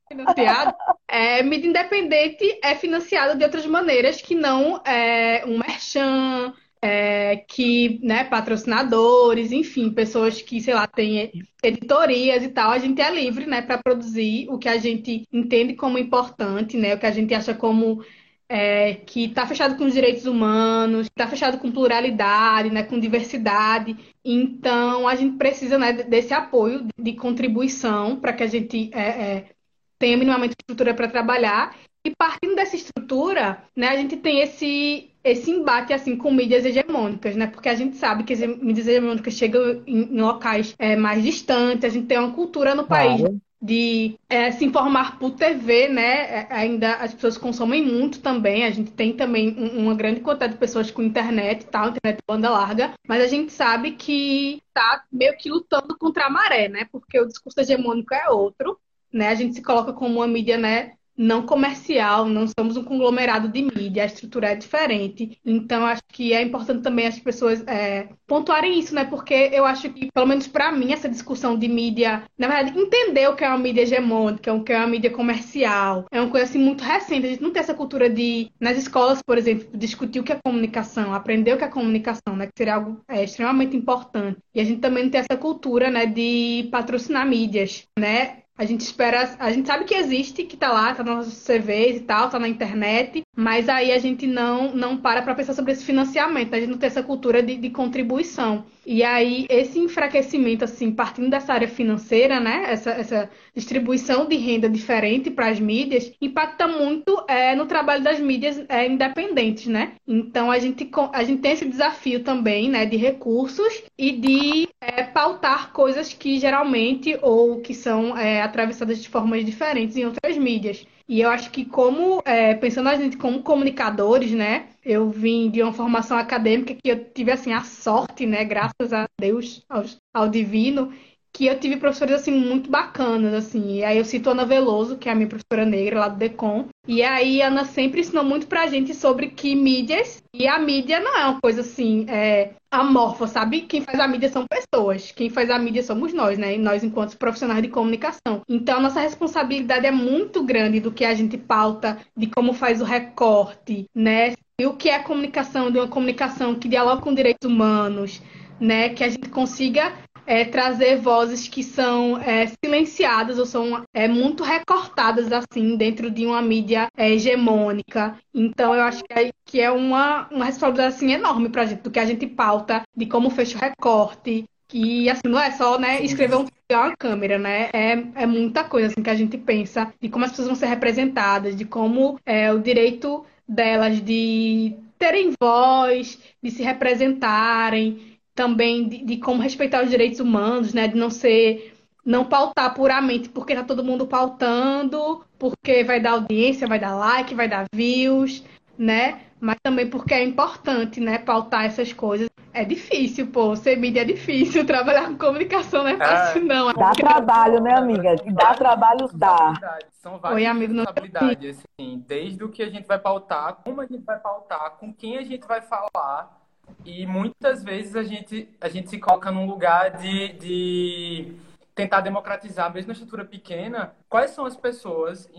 [0.07, 0.73] financiado.
[1.07, 7.99] É, mídia independente é financiada de outras maneiras que não é, um merchan, é, que,
[8.03, 11.31] né, patrocinadores, enfim, pessoas que, sei lá, têm
[11.63, 15.73] editorias e tal, a gente é livre, né, para produzir o que a gente entende
[15.73, 18.03] como importante, né, o que a gente acha como
[18.47, 23.97] é, que está fechado com os direitos humanos, está fechado com pluralidade, né, com diversidade.
[24.23, 29.49] Então, a gente precisa né, desse apoio de contribuição para que a gente é, é,
[29.97, 31.75] tenha minimamente estrutura para trabalhar.
[32.05, 37.35] E partindo dessa estrutura, né, a gente tem esse esse embate assim com mídias hegemônicas,
[37.35, 37.47] né?
[37.47, 41.83] Porque a gente sabe que as mídias hegemônicas chegam em, em locais é, mais distantes,
[41.83, 43.41] a gente tem uma cultura no país claro.
[43.59, 46.41] de é, se informar por TV, né?
[46.41, 48.65] É, ainda as pessoas consomem muito também.
[48.65, 52.51] A gente tem também uma grande quantidade de pessoas com internet e tal, internet banda
[52.51, 56.87] larga, mas a gente sabe que tá meio que lutando contra a maré, né?
[56.91, 58.77] Porque o discurso hegemônico é outro,
[59.11, 59.29] né?
[59.29, 60.91] A gente se coloca como uma mídia, né?
[61.17, 65.39] Não comercial, não somos um conglomerado de mídia, a estrutura é diferente.
[65.45, 69.05] Então, acho que é importante também as pessoas é, pontuarem isso, né?
[69.05, 73.27] Porque eu acho que, pelo menos para mim, essa discussão de mídia, na verdade, entender
[73.29, 76.45] o que é uma mídia hegemônica, o que é uma mídia comercial, é uma coisa
[76.45, 77.25] assim muito recente.
[77.25, 80.39] A gente não tem essa cultura de, nas escolas, por exemplo, discutir o que é
[80.43, 82.47] comunicação, aprender o que é comunicação, né?
[82.47, 84.39] Que seria algo é, extremamente importante.
[84.53, 88.44] E a gente também não tem essa cultura, né, de patrocinar mídias, né?
[88.57, 91.99] A gente espera, a gente sabe que existe, que tá lá, tá nos CVs e
[92.01, 95.83] tal, tá na internet, mas aí a gente não, não para para pensar sobre esse
[95.83, 98.65] financiamento, a gente não tem essa cultura de, de, contribuição.
[98.85, 104.69] E aí, esse enfraquecimento, assim, partindo dessa área financeira, né, essa, essa distribuição de renda
[104.69, 109.93] diferente para as mídias, impacta muito é, no trabalho das mídias é, independentes, né?
[110.07, 115.03] Então, a gente, a gente tem esse desafio também, né, de recursos e de é,
[115.03, 120.85] pautar coisas que geralmente ou que são é, atravessadas de formas diferentes em outras mídias.
[121.07, 124.69] E eu acho que como, é, pensando a gente como comunicadores, né?
[124.83, 128.43] Eu vim de uma formação acadêmica que eu tive, assim, a sorte, né?
[128.43, 130.91] Graças a Deus, ao, ao divino,
[131.35, 133.79] que eu tive professores assim muito bacanas, assim.
[133.79, 136.69] E aí eu cito Ana Veloso, que é a minha professora negra lá do Decon.
[136.87, 141.17] E aí Ana sempre ensinou muito pra gente sobre que mídias e a mídia não
[141.17, 143.61] é uma coisa assim, é, amorfa, sabe?
[143.61, 145.11] Quem faz a mídia são pessoas.
[145.11, 146.55] Quem faz a mídia somos nós, né?
[146.55, 148.41] E nós enquanto profissionais de comunicação.
[148.47, 152.85] Então nossa responsabilidade é muito grande do que a gente pauta, de como faz o
[152.85, 154.35] recorte, né?
[154.57, 158.21] E o que é comunicação, de uma comunicação que dialoga com direitos humanos,
[158.57, 158.87] né?
[158.87, 159.91] Que a gente consiga
[160.25, 166.25] é, trazer vozes que são é, silenciadas ou são é, muito recortadas assim dentro de
[166.25, 168.17] uma mídia é, hegemônica.
[168.33, 171.81] Então eu acho que é, que é uma, uma responsabilidade assim, enorme para a gente,
[171.81, 174.45] do que a gente pauta, de como fecha o recorte.
[174.73, 177.69] E assim, não é só né, escrever um uma câmera, né?
[177.71, 180.65] É, é muita coisa assim, que a gente pensa de como as pessoas vão ser
[180.65, 189.03] representadas, de como é o direito delas de terem voz, de se representarem, também de,
[189.03, 190.87] de, como respeitar os direitos humanos, né?
[190.87, 191.73] De não ser,
[192.05, 197.33] não pautar puramente porque tá todo mundo pautando, porque vai dar audiência, vai dar like,
[197.33, 198.43] vai dar views,
[198.77, 199.21] né?
[199.39, 201.17] Mas também porque é importante, né?
[201.17, 202.29] Pautar essas coisas.
[202.53, 203.55] É difícil, pô.
[203.55, 204.63] Ser mídia é difícil.
[204.67, 206.45] Trabalhar com comunicação não é fácil, é.
[206.45, 206.73] não.
[206.73, 208.15] Dá trabalho, né, amiga?
[208.31, 209.81] Dá trabalho, dá.
[209.91, 212.03] São várias Oi, amigo, responsabilidades, assim.
[212.07, 215.23] Desde o que a gente vai pautar, como a gente vai pautar, com quem a
[215.23, 216.44] gente vai falar
[216.85, 221.35] e muitas vezes a gente, a gente se coloca num lugar de, de
[221.73, 225.29] tentar democratizar, mesmo na estrutura pequena, quais são as pessoas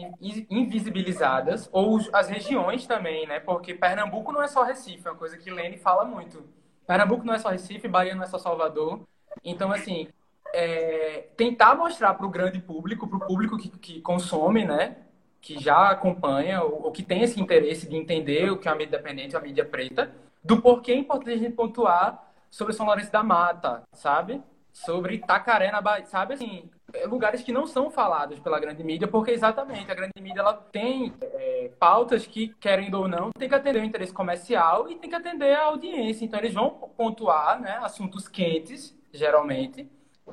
[0.50, 3.40] invisibilizadas, ou as regiões também, né?
[3.40, 6.44] Porque Pernambuco não é só Recife, é uma coisa que Lene fala muito.
[6.86, 9.00] Pernambuco não é só Recife, Bahia não é só Salvador.
[9.42, 10.08] Então, assim,
[10.52, 14.96] é, tentar mostrar para o grande público, para o público que, que consome, né?
[15.40, 18.74] Que já acompanha, ou, ou, que tem esse interesse de entender o que é a
[18.74, 20.12] mídia independente, a mídia preta,
[20.46, 24.40] do porquê é importante a gente pontuar sobre São Lourenço da Mata, sabe?
[24.72, 29.09] Sobre Itacaré na Bahia, sabe assim, é, lugares que não são falados pela grande mídia,
[29.09, 33.54] porque exatamente a grande mídia ela tem é, pautas que, querendo ou não, tem que
[33.54, 36.24] atender o interesse comercial e tem que atender a audiência.
[36.24, 39.90] Então eles vão pontuar né, assuntos quentes, geralmente,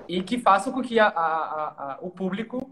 [0.07, 2.69] e que façam com que a, a, a, o público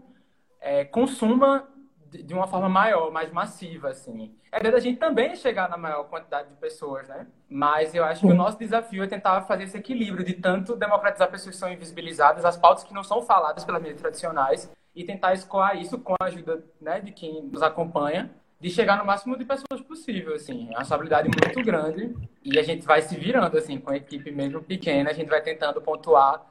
[0.60, 1.68] é, consuma
[2.12, 4.34] de uma forma maior, mais massiva, assim.
[4.50, 7.26] É verdade a gente também chegar na maior quantidade de pessoas, né?
[7.48, 11.30] Mas eu acho que o nosso desafio é tentar fazer esse equilíbrio de tanto democratizar
[11.30, 15.32] pessoas que são invisibilizadas, as pautas que não são faladas pelas mídias tradicionais, e tentar
[15.32, 19.44] escoar isso com a ajuda né, de quem nos acompanha, de chegar no máximo de
[19.44, 20.66] pessoas possível, assim.
[20.66, 24.30] É uma responsabilidade muito grande e a gente vai se virando, assim, com a equipe
[24.30, 26.46] mesmo pequena, a gente vai tentando pontuar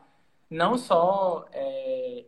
[0.49, 2.25] não só é,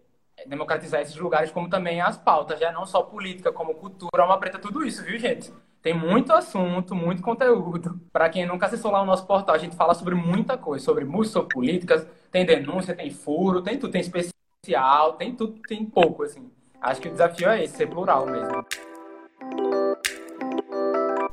[0.48, 4.60] democratizar esses lugares, como também as pautas, já não só política, como cultura, uma preta,
[4.60, 5.52] tudo isso, viu, gente?
[5.82, 8.00] Tem muito assunto, muito conteúdo.
[8.12, 11.04] Para quem nunca acessou lá o nosso portal, a gente fala sobre muita coisa, sobre
[11.04, 16.24] música, sobre políticas, tem denúncia, tem furo, tem tudo, tem especial, tem tudo, tem pouco,
[16.24, 16.50] assim.
[16.82, 18.66] Acho que o desafio é esse, ser plural mesmo.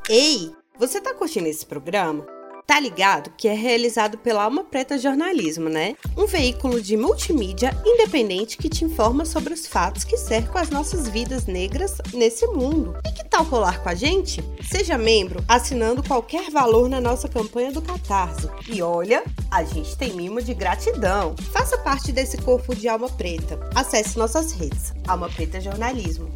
[0.09, 2.40] Ei, você tá curtindo esse programa?
[2.71, 5.97] Tá ligado que é realizado pela Alma Preta Jornalismo, né?
[6.17, 11.09] Um veículo de multimídia independente que te informa sobre os fatos que cercam as nossas
[11.09, 12.97] vidas negras nesse mundo.
[13.05, 14.41] E que tal colar com a gente?
[14.63, 18.49] Seja membro assinando qualquer valor na nossa campanha do Catarse.
[18.69, 21.35] E olha, a gente tem mimo de gratidão.
[21.53, 23.59] Faça parte desse corpo de Alma Preta.
[23.75, 24.95] Acesse nossas redes.
[25.09, 26.31] Alma Preta Jornalismo.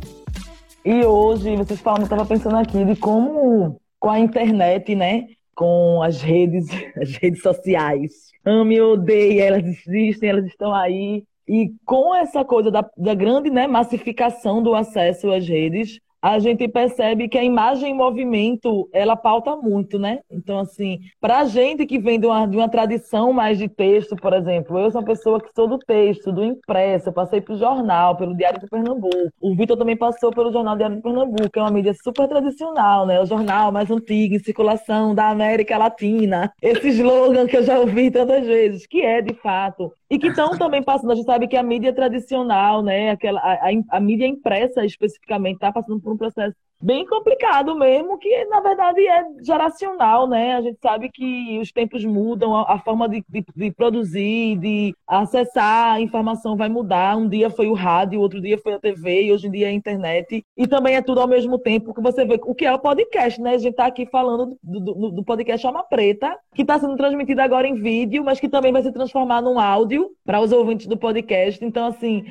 [0.84, 5.28] E hoje, vocês falam, eu estava pensando aqui de como com a internet, né?
[5.54, 6.66] Com as redes,
[7.00, 8.30] as redes sociais.
[8.44, 11.24] Ame ou odeie, elas existem, elas estão aí.
[11.46, 16.66] E com essa coisa da, da grande né, massificação do acesso às redes, a gente
[16.66, 20.20] percebe que a imagem em movimento, ela pauta muito, né?
[20.30, 24.16] Então, assim, para a gente que vem de uma, de uma tradição mais de texto,
[24.16, 27.58] por exemplo, eu sou uma pessoa que sou do texto, do impresso, eu passei pelo
[27.58, 29.30] jornal, pelo Diário de Pernambuco.
[29.38, 33.04] O Vitor também passou pelo Jornal Diário de Pernambuco, que é uma mídia super tradicional,
[33.04, 33.20] né?
[33.20, 36.50] O jornal mais antigo, em circulação da América Latina.
[36.62, 40.56] Esse slogan que eu já ouvi tantas vezes, que é, de fato, e que estão
[40.56, 44.26] também passando, a gente sabe que a mídia tradicional, né, aquela, a, a, a mídia
[44.26, 50.28] impressa especificamente, está passando por um processo bem complicado mesmo, que na verdade é geracional,
[50.28, 50.54] né?
[50.54, 54.94] A gente sabe que os tempos mudam, a, a forma de, de, de, produzir, de
[55.06, 57.16] acessar a informação vai mudar.
[57.16, 59.70] Um dia foi o rádio, outro dia foi a TV, e hoje em dia é
[59.70, 60.44] a internet.
[60.56, 63.40] E também é tudo ao mesmo tempo que você vê o que é o podcast,
[63.40, 63.54] né?
[63.54, 67.40] A gente está aqui falando do, do, do podcast Alma Preta, que está sendo transmitido
[67.40, 70.96] agora em vídeo, mas que também vai se transformar num áudio para os ouvintes do
[70.96, 71.64] podcast.
[71.64, 72.24] Então, assim,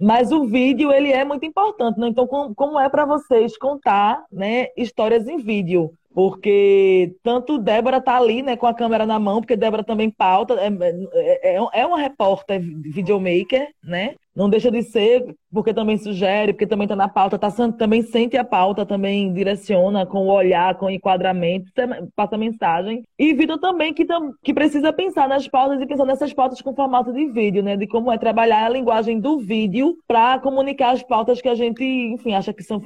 [0.00, 2.08] mas o vídeo, ele é muito importante, né?
[2.08, 5.92] Então, como, como é para vocês contar né, histórias em vídeo?
[6.16, 10.54] Porque tanto Débora tá ali, né, com a câmera na mão, porque Débora também pauta,
[10.54, 10.68] é,
[11.12, 14.14] é, é, é uma repórter videomaker, né?
[14.34, 18.34] Não deixa de ser, porque também sugere, porque também está na pauta, tá, também sente
[18.34, 21.70] a pauta, também direciona com o olhar, com o enquadramento,
[22.14, 23.02] passa mensagem.
[23.18, 24.06] E Vitor também, que,
[24.42, 27.76] que precisa pensar nas pautas e pensar nessas pautas com formato de vídeo, né?
[27.76, 31.84] De como é trabalhar a linguagem do vídeo para comunicar as pautas que a gente,
[31.84, 32.80] enfim, acha que são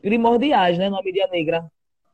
[0.00, 1.64] primordiais, né, na mídia negra.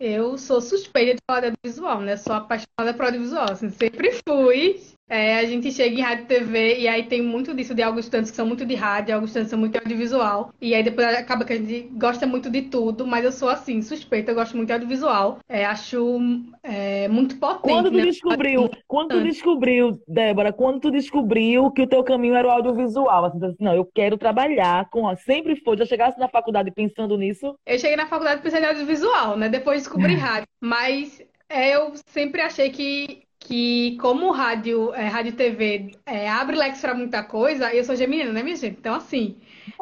[0.01, 2.17] Eu sou suspeita de falar de audiovisual, né?
[2.17, 4.81] Sou apaixonada por audiovisual, assim, sempre fui.
[5.09, 8.09] É, a gente chega em rádio e TV e aí tem muito disso de alguns
[8.09, 10.53] tantos que são muito de rádio, alguns tantos são muito de audiovisual.
[10.61, 13.81] E aí depois acaba que a gente gosta muito de tudo, mas eu sou assim,
[13.81, 15.39] suspeita, eu gosto muito de audiovisual.
[15.49, 16.21] É, acho
[16.63, 17.63] é, muito potente.
[17.63, 18.05] Quando tu né?
[18.05, 23.25] descobriu, quando tu descobriu, Débora, quando tu descobriu que o teu caminho era o audiovisual,
[23.25, 27.59] assim, assim não, eu quero trabalhar com, sempre foi, já chegasse na faculdade pensando nisso?
[27.67, 29.49] Eu cheguei na faculdade pensando em audiovisual, né?
[29.49, 35.37] Depois descobri rádio, mas é, eu sempre achei que que como rádio, é, rádio e
[35.37, 38.79] TV é, abre leques para muita coisa, eu sou geminiana, né, minha gente?
[38.79, 39.41] Então, assim,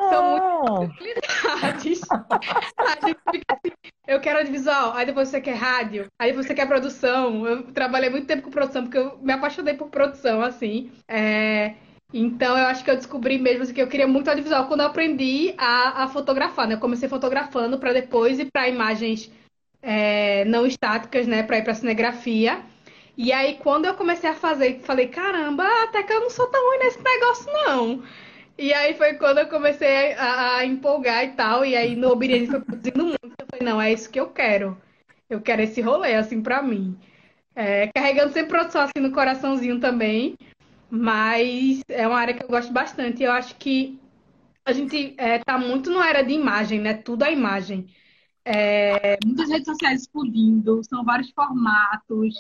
[0.09, 2.01] são Ah, muitas possibilidades.
[2.85, 3.15] Assim,
[4.07, 7.47] eu quero audiovisual, aí depois você quer rádio, aí você quer produção.
[7.47, 10.93] Eu trabalhei muito tempo com produção, porque eu me apaixonei por produção, assim.
[11.09, 11.75] É,
[12.13, 14.87] então, eu acho que eu descobri mesmo assim, que eu queria muito audiovisual quando eu
[14.87, 16.75] aprendi a, a fotografar, né?
[16.75, 19.31] Eu comecei fotografando para depois ir para imagens
[19.83, 21.43] é, não estáticas, né?
[21.43, 22.63] Para ir para cinegrafia.
[23.17, 26.63] E aí, quando eu comecei a fazer, falei, caramba, até que eu não sou tão
[26.69, 28.03] ruim nesse negócio, não.
[28.59, 31.65] E aí foi quando eu comecei a, a empolgar e tal.
[31.65, 33.25] E aí no Obediência foi produzindo muito.
[33.25, 34.77] Eu falei, não, é isso que eu quero.
[35.31, 36.97] Eu quero esse rolê, assim, pra mim.
[37.55, 40.37] É, carregando sempre produção assim no coraçãozinho também.
[40.91, 43.23] Mas é uma área que eu gosto bastante.
[43.23, 43.99] Eu acho que
[44.65, 46.95] a gente é, tá muito numa era de imagem, né?
[46.95, 47.87] Tudo é imagem.
[48.45, 52.35] É, muitas redes sociais explodindo, são vários formatos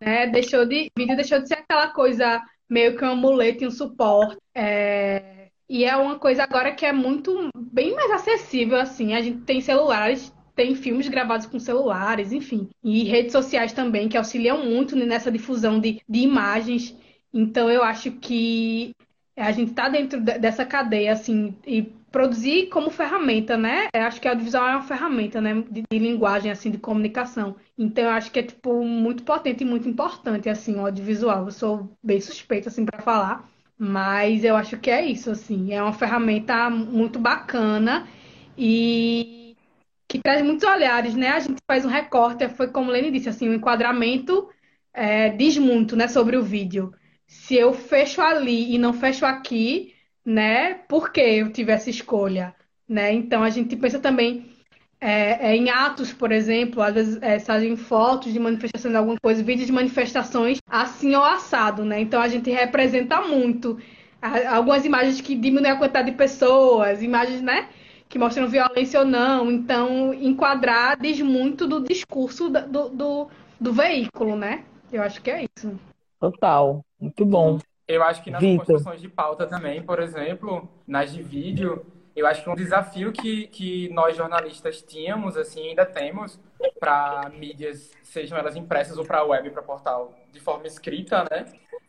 [0.00, 0.26] né?
[0.26, 4.36] Deixou de, vídeo deixou de ser aquela coisa meio que um amuleto e um suporte.
[4.54, 9.14] É, e é uma coisa agora que é muito bem mais acessível, assim.
[9.14, 12.68] A gente tem celulares, tem filmes gravados com celulares, enfim.
[12.82, 16.96] E redes sociais também, que auxiliam muito nessa difusão de, de imagens.
[17.32, 18.94] Então eu acho que
[19.36, 23.88] a gente está dentro dessa cadeia, assim, e produzir como ferramenta, né?
[23.92, 25.62] Eu acho que a audiovisual é uma ferramenta, né?
[25.70, 27.56] De, de, linguagem, assim, de comunicação.
[27.76, 31.44] Então, eu acho que é, tipo, muito potente e muito importante, assim, o audiovisual.
[31.44, 33.46] Eu sou bem suspeita, assim, para falar.
[33.78, 35.74] Mas eu acho que é isso, assim.
[35.74, 38.08] É uma ferramenta muito bacana
[38.56, 39.54] e
[40.08, 41.28] que traz muitos olhares, né?
[41.28, 44.48] A gente faz um recorte, foi como Lene disse, assim, o enquadramento
[44.94, 46.94] é, diz muito, né, sobre o vídeo.
[47.26, 49.95] Se eu fecho ali e não fecho aqui
[50.26, 50.74] né?
[50.74, 52.52] Por que eu tive essa escolha,
[52.88, 53.12] né?
[53.12, 54.50] Então a gente pensa também
[55.00, 59.16] é, é, em atos, por exemplo, às vezes é, fazem fotos de manifestação de alguma
[59.22, 62.00] coisa, vídeos de manifestações assim ou assado, né?
[62.00, 63.78] Então a gente representa muito
[64.50, 67.68] algumas imagens que diminuem a quantidade de pessoas, imagens, né?
[68.08, 69.50] Que mostram violência ou não.
[69.52, 73.28] Então, enquadrar diz muito do discurso do, do,
[73.60, 74.64] do veículo, né?
[74.92, 75.78] Eu acho que é isso.
[76.18, 76.84] Total.
[76.98, 77.58] Muito bom.
[77.88, 78.66] Eu acho que nas Vitor.
[78.66, 83.46] construções de pauta também, por exemplo, nas de vídeo, eu acho que um desafio que,
[83.48, 86.40] que nós jornalistas tínhamos, assim, ainda temos,
[86.80, 91.44] para mídias, sejam elas impressas ou para web, para portal, de forma escrita, né?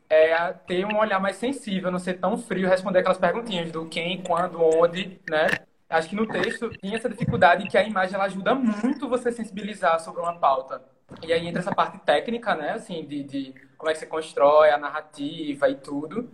[0.09, 4.21] É ter um olhar mais sensível, não ser tão frio, responder aquelas perguntinhas do quem,
[4.21, 5.47] quando, onde, né?
[5.89, 9.99] Acho que no texto tinha essa dificuldade que a imagem ela ajuda muito você sensibilizar
[10.01, 10.81] sobre uma pauta.
[11.21, 12.71] E aí entra essa parte técnica, né?
[12.71, 16.29] Assim, de, de como é que você constrói a narrativa e tudo.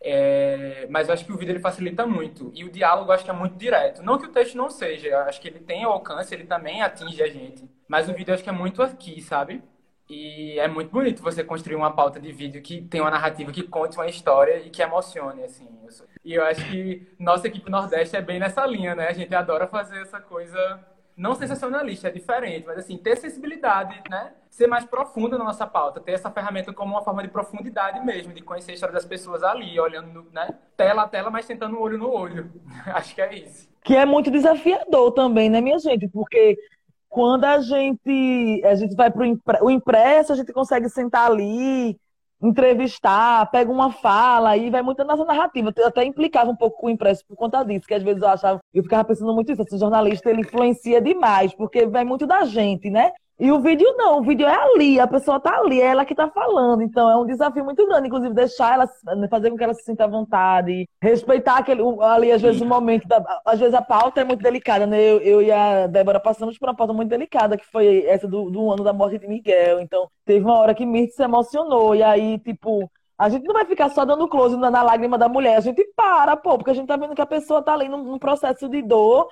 [0.00, 2.50] É, mas eu acho que o vídeo ele facilita muito.
[2.54, 4.02] E o diálogo eu acho que é muito direto.
[4.02, 7.22] Não que o texto não seja, eu acho que ele tem alcance, ele também atinge
[7.22, 7.68] a gente.
[7.88, 9.62] Mas o vídeo eu acho que é muito aqui, sabe?
[10.08, 13.62] E é muito bonito você construir uma pauta de vídeo que tem uma narrativa que
[13.64, 15.68] conte uma história e que emocione, assim.
[16.24, 19.08] E eu acho que nossa equipe Nordeste é bem nessa linha, né?
[19.08, 20.80] A gente adora fazer essa coisa
[21.16, 24.32] não sensacionalista, é diferente, mas assim, ter sensibilidade, né?
[24.50, 28.34] Ser mais profunda na nossa pauta, ter essa ferramenta como uma forma de profundidade mesmo,
[28.34, 30.54] de conhecer a história das pessoas ali, olhando, né?
[30.76, 32.52] Tela a tela, mas tentando olho no olho.
[32.86, 33.66] Acho que é isso.
[33.82, 36.06] Que é muito desafiador também, né, minha gente?
[36.08, 36.58] Porque
[37.08, 41.98] quando a gente, a gente vai para o impresso, a gente consegue sentar ali,
[42.40, 45.72] entrevistar, pega uma fala e vai muito nessa narrativa.
[45.76, 48.28] Eu até implicava um pouco com o impresso por conta disso, que às vezes eu
[48.28, 52.44] achava, eu ficava pensando muito isso, esse jornalista ele influencia demais, porque vai muito da
[52.44, 53.12] gente, né?
[53.38, 56.14] E o vídeo não, o vídeo é ali, a pessoa tá ali, é ela que
[56.14, 56.82] tá falando.
[56.82, 60.04] Então é um desafio muito grande, inclusive, deixar ela, fazer com que ela se sinta
[60.04, 63.06] à vontade, respeitar aquele, ali, às vezes, o momento.
[63.06, 64.98] Da, às vezes a pauta é muito delicada, né?
[64.98, 68.50] Eu, eu e a Débora passamos por uma pauta muito delicada, que foi essa do,
[68.50, 69.80] do ano da morte de Miguel.
[69.80, 72.90] Então, teve uma hora que Mirth se emocionou, e aí, tipo.
[73.18, 75.82] A gente não vai ficar só dando close na, na lágrima da mulher, a gente
[75.96, 78.68] para, pô, porque a gente tá vendo que a pessoa tá ali num, num processo
[78.68, 79.28] de dor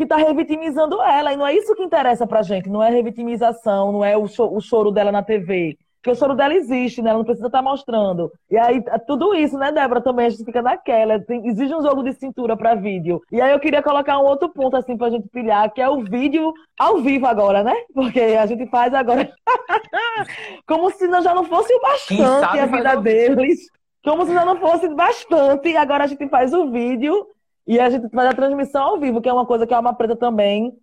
[0.00, 1.32] que está revitimizando ela.
[1.32, 2.70] E não é isso que interessa pra gente.
[2.70, 5.76] Não é revitimização, não é o, cho o choro dela na TV.
[5.96, 7.10] Porque o choro dela existe, né?
[7.10, 8.32] Ela não precisa estar tá mostrando.
[8.50, 10.00] E aí, é tudo isso, né, Débora?
[10.00, 11.20] Também a gente fica naquela.
[11.20, 13.20] Tem, exige um jogo de cintura para vídeo.
[13.30, 16.02] E aí eu queria colocar um outro ponto, assim, pra gente pilhar, que é o
[16.02, 17.74] vídeo ao vivo agora, né?
[17.92, 19.30] Porque a gente faz agora.
[20.66, 23.66] Como se já não fosse o bastante a vida deles.
[24.02, 25.68] Como se já não fosse bastante.
[25.68, 27.26] E agora a gente faz o vídeo
[27.70, 29.94] e a gente faz a transmissão ao vivo, que é uma coisa que a Alma
[29.94, 30.76] Preta também.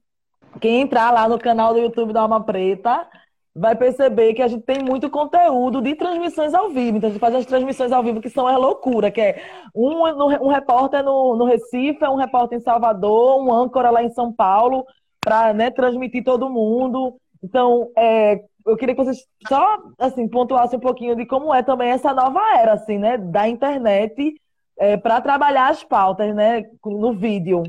[0.61, 3.05] Quem entrar lá no canal do YouTube da Alma Preta
[3.53, 6.95] vai perceber que a gente tem muito conteúdo de transmissões ao vivo.
[6.95, 9.43] Então, a gente faz as transmissões ao vivo que são a loucura, que é
[9.75, 10.01] um,
[10.41, 14.85] um repórter no, no Recife, um repórter em Salvador, um âncora lá em São Paulo,
[15.19, 17.17] para né, transmitir todo mundo.
[17.43, 21.89] Então, é, eu queria que vocês só assim, pontuassem um pouquinho de como é também
[21.89, 24.39] essa nova era assim, né, da internet
[24.80, 27.63] é, para trabalhar as pautas né, no vídeo.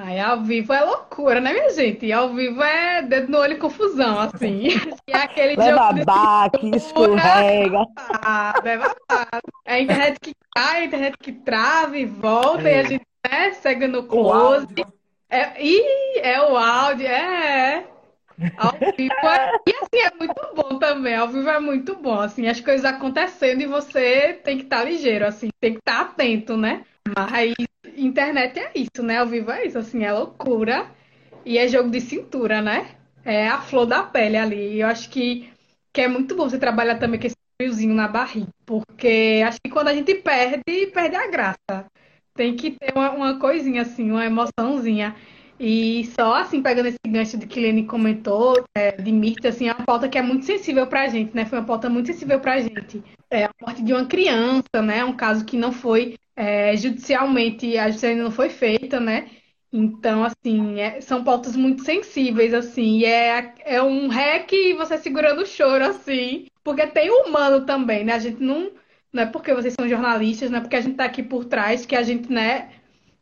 [0.00, 2.12] Ai, ao vivo é loucura, né, minha gente?
[2.12, 4.68] Ao vivo é dedo no olho e confusão, assim.
[5.08, 7.84] E é aquele Leva jogo baque, escorrega.
[9.64, 12.76] É a internet que cai, a internet que trava e volta, é.
[12.76, 14.66] e a gente né, segue no close.
[15.28, 17.84] É, e é o áudio, é.
[18.56, 21.14] Ao vivo é, e assim é muito bom também.
[21.14, 25.26] Ao vivo é muito bom, assim, as coisas acontecendo e você tem que estar ligeiro,
[25.26, 26.84] assim, tem que estar atento, né?
[27.16, 27.54] Mas
[27.96, 29.18] internet é isso, né?
[29.18, 30.86] Ao vivo é isso, assim, é loucura.
[31.44, 32.90] E é jogo de cintura, né?
[33.24, 34.74] É a flor da pele ali.
[34.74, 35.50] E eu acho que,
[35.92, 38.48] que é muito bom você trabalhar também com esse friozinho na barriga.
[38.66, 41.86] Porque acho que quando a gente perde, perde a graça.
[42.34, 45.16] Tem que ter uma, uma coisinha assim, uma emoçãozinha.
[45.60, 49.72] E só assim, pegando esse gancho de que Lene comentou, é, de Mirta, assim, é
[49.72, 51.44] uma pauta que é muito sensível pra gente, né?
[51.44, 53.02] Foi uma pauta muito sensível pra gente.
[53.30, 55.04] É a morte de uma criança, né?
[55.04, 59.28] Um caso que não foi é, judicialmente, a justiça ainda não foi feita, né?
[59.72, 65.42] Então, assim, é, são pautas muito sensíveis, assim, e é, é um rec você segurando
[65.42, 68.14] o choro, assim, porque tem o humano também, né?
[68.14, 68.70] A gente não,
[69.12, 71.84] não é porque vocês são jornalistas, não é porque a gente tá aqui por trás
[71.84, 72.70] que a gente, né,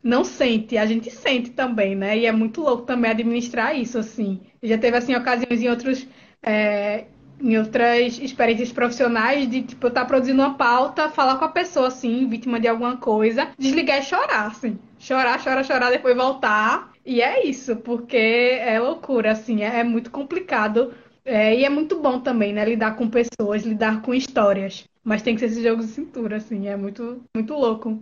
[0.06, 2.16] não sente, a gente sente também, né?
[2.16, 4.40] E é muito louco também administrar isso, assim.
[4.62, 6.06] Já teve, assim, ocasiões em outros,
[6.42, 7.06] é,
[7.40, 11.48] em outras experiências profissionais de, tipo, eu estar tá produzindo uma pauta, falar com a
[11.48, 14.78] pessoa, assim, vítima de alguma coisa, desligar e chorar, assim.
[14.98, 16.92] Chorar, chorar, chorar, depois voltar.
[17.04, 20.94] E é isso, porque é loucura, assim, é, é muito complicado.
[21.24, 22.64] É, e é muito bom também, né?
[22.64, 24.84] Lidar com pessoas, lidar com histórias.
[25.02, 28.00] Mas tem que ser esse jogo de cintura, assim, é muito, muito louco.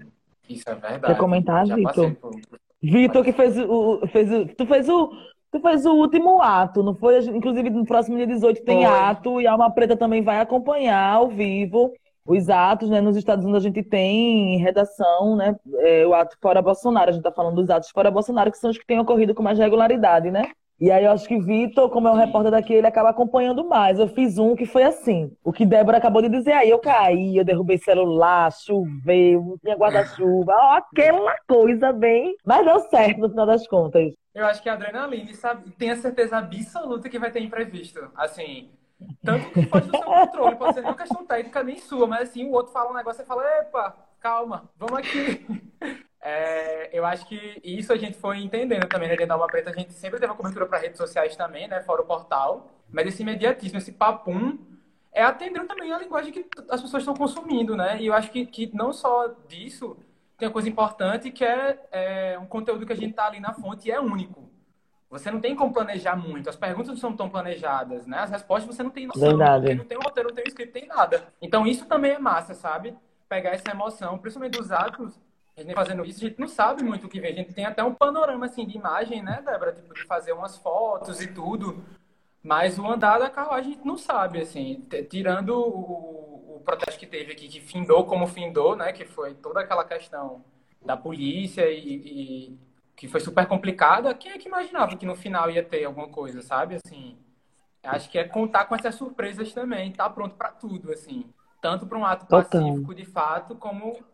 [0.49, 1.07] Isso é verdade.
[1.07, 2.15] Quer comentar, Vitor?
[2.15, 2.33] Por...
[2.83, 4.47] Vitor que fez o, fez o.
[4.47, 5.11] Tu fez o
[5.55, 7.17] Tu fez o último ato, não foi?
[7.27, 8.87] Inclusive, no próximo dia 18 tem foi.
[8.87, 11.93] ato e a Alma Preta também vai acompanhar ao vivo
[12.27, 13.01] os atos, né?
[13.01, 15.55] Nos Estados Unidos a gente tem redação, né?
[15.79, 18.69] É, o ato fora Bolsonaro, a gente tá falando dos atos fora Bolsonaro, que são
[18.69, 20.51] os que têm ocorrido com mais regularidade, né?
[20.81, 23.99] E aí eu acho que Vitor, como é o repórter daqui, ele acaba acompanhando mais.
[23.99, 25.31] Eu fiz um que foi assim.
[25.43, 29.77] O que Débora acabou de dizer aí, eu caí, eu derrubei celular, choveu, não tinha
[29.77, 32.35] guarda-chuva, ó, aquela coisa bem.
[32.45, 34.13] Mas deu certo no final das contas.
[34.35, 38.11] Eu acho que a adrenalina sabe, tem a certeza absoluta que vai ter imprevisto.
[38.17, 38.71] Assim,
[39.23, 42.45] tanto que pode do seu controle, pode ser uma questão técnica nem sua, mas assim,
[42.45, 45.47] o outro fala um negócio e fala, epa, calma, vamos aqui.
[46.27, 49.15] É, eu acho que isso a gente foi entendendo também, né?
[49.15, 51.83] Dentro da Alma Preta, a gente sempre teve a cobertura para redes sociais também, né?
[51.83, 52.71] Fora o portal.
[52.91, 54.59] Mas esse imediatismo, esse papum,
[55.13, 58.01] é atendendo também a linguagem que as pessoas estão consumindo, né?
[58.01, 59.99] E eu acho que, que não só disso,
[60.39, 63.53] tem uma coisa importante que é, é um conteúdo que a gente está ali na
[63.53, 64.49] fonte e é único.
[65.11, 66.49] Você não tem como planejar muito.
[66.49, 68.21] As perguntas não são tão planejadas, né?
[68.21, 69.29] As respostas você não tem noção.
[69.29, 69.67] Verdade.
[69.67, 71.29] Porque não tem um roteiro, não tem um script, tem nada.
[71.43, 72.97] Então isso também é massa, sabe?
[73.29, 75.21] Pegar essa emoção, principalmente dos atos
[75.57, 77.33] a gente fazendo isso, a gente não sabe muito o que vem.
[77.33, 79.73] A gente tem até um panorama assim de imagem, né, Débora?
[79.73, 81.85] Tipo, de fazer umas fotos e tudo.
[82.43, 84.87] Mas o andar da carruagem a gente não sabe, assim.
[85.09, 88.93] Tirando o, o protesto que teve aqui, que findou como findou, né?
[88.93, 90.45] Que foi toda aquela questão
[90.85, 92.59] da polícia e, e
[92.97, 94.13] que foi super complicada.
[94.13, 96.77] Quem é que imaginava que no final ia ter alguma coisa, sabe?
[96.85, 97.17] Assim,
[97.83, 101.33] acho que é contar com essas surpresas também, estar tá pronto para tudo, assim.
[101.61, 104.05] Tanto para um ato pacífico, de fato, como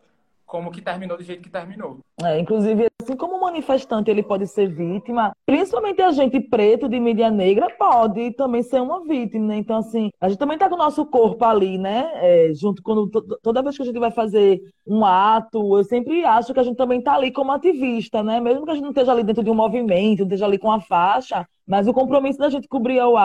[0.51, 1.99] como que terminou do jeito que terminou.
[2.21, 6.99] É, inclusive, assim como o manifestante ele pode ser vítima, principalmente a gente preto de
[6.99, 9.55] mídia negra pode também ser uma vítima, né?
[9.55, 12.11] Então, assim, a gente também tá com o nosso corpo ali, né?
[12.15, 13.09] É, junto quando
[13.41, 16.75] toda vez que a gente vai fazer um ato, eu sempre acho que a gente
[16.75, 18.41] também tá ali como ativista, né?
[18.41, 20.69] Mesmo que a gente não esteja ali dentro de um movimento, não esteja ali com
[20.69, 23.15] a faixa, mas o compromisso da gente cobrir o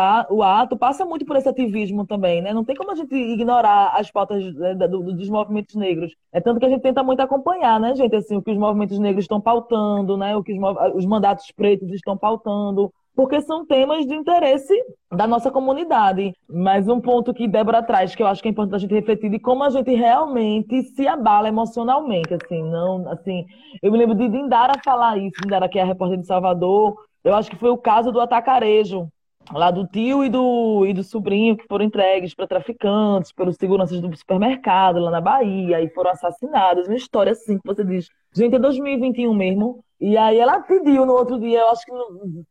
[0.40, 2.54] ato passa muito por esse ativismo também, né?
[2.54, 6.14] Não tem como a gente ignorar as pautas né, dos movimentos negros.
[6.32, 8.14] É tanto que a gente tenta muito acompanhar, né, gente?
[8.14, 10.36] Assim, o que os movimentos negros estão pautando, né?
[10.36, 14.72] O que os, os mandatos pretos estão pautando, porque são temas de interesse
[15.10, 16.32] da nossa comunidade.
[16.48, 19.28] Mas um ponto que Débora traz, que eu acho que é importante a gente refletir
[19.28, 23.44] de como a gente realmente se abala emocionalmente, assim, não, assim,
[23.82, 26.94] eu me lembro de Dindara falar isso, Dindara que é a repórter de Salvador,
[27.26, 29.08] eu acho que foi o caso do atacarejo,
[29.52, 34.00] lá do tio e do, e do sobrinho que foram entregues para traficantes, pelos seguranças
[34.00, 36.86] do supermercado lá na Bahia e foram assassinados.
[36.86, 39.84] Uma história assim que você diz, gente, é 2021 mesmo.
[40.00, 42.44] E aí ela pediu no outro dia, eu acho que um,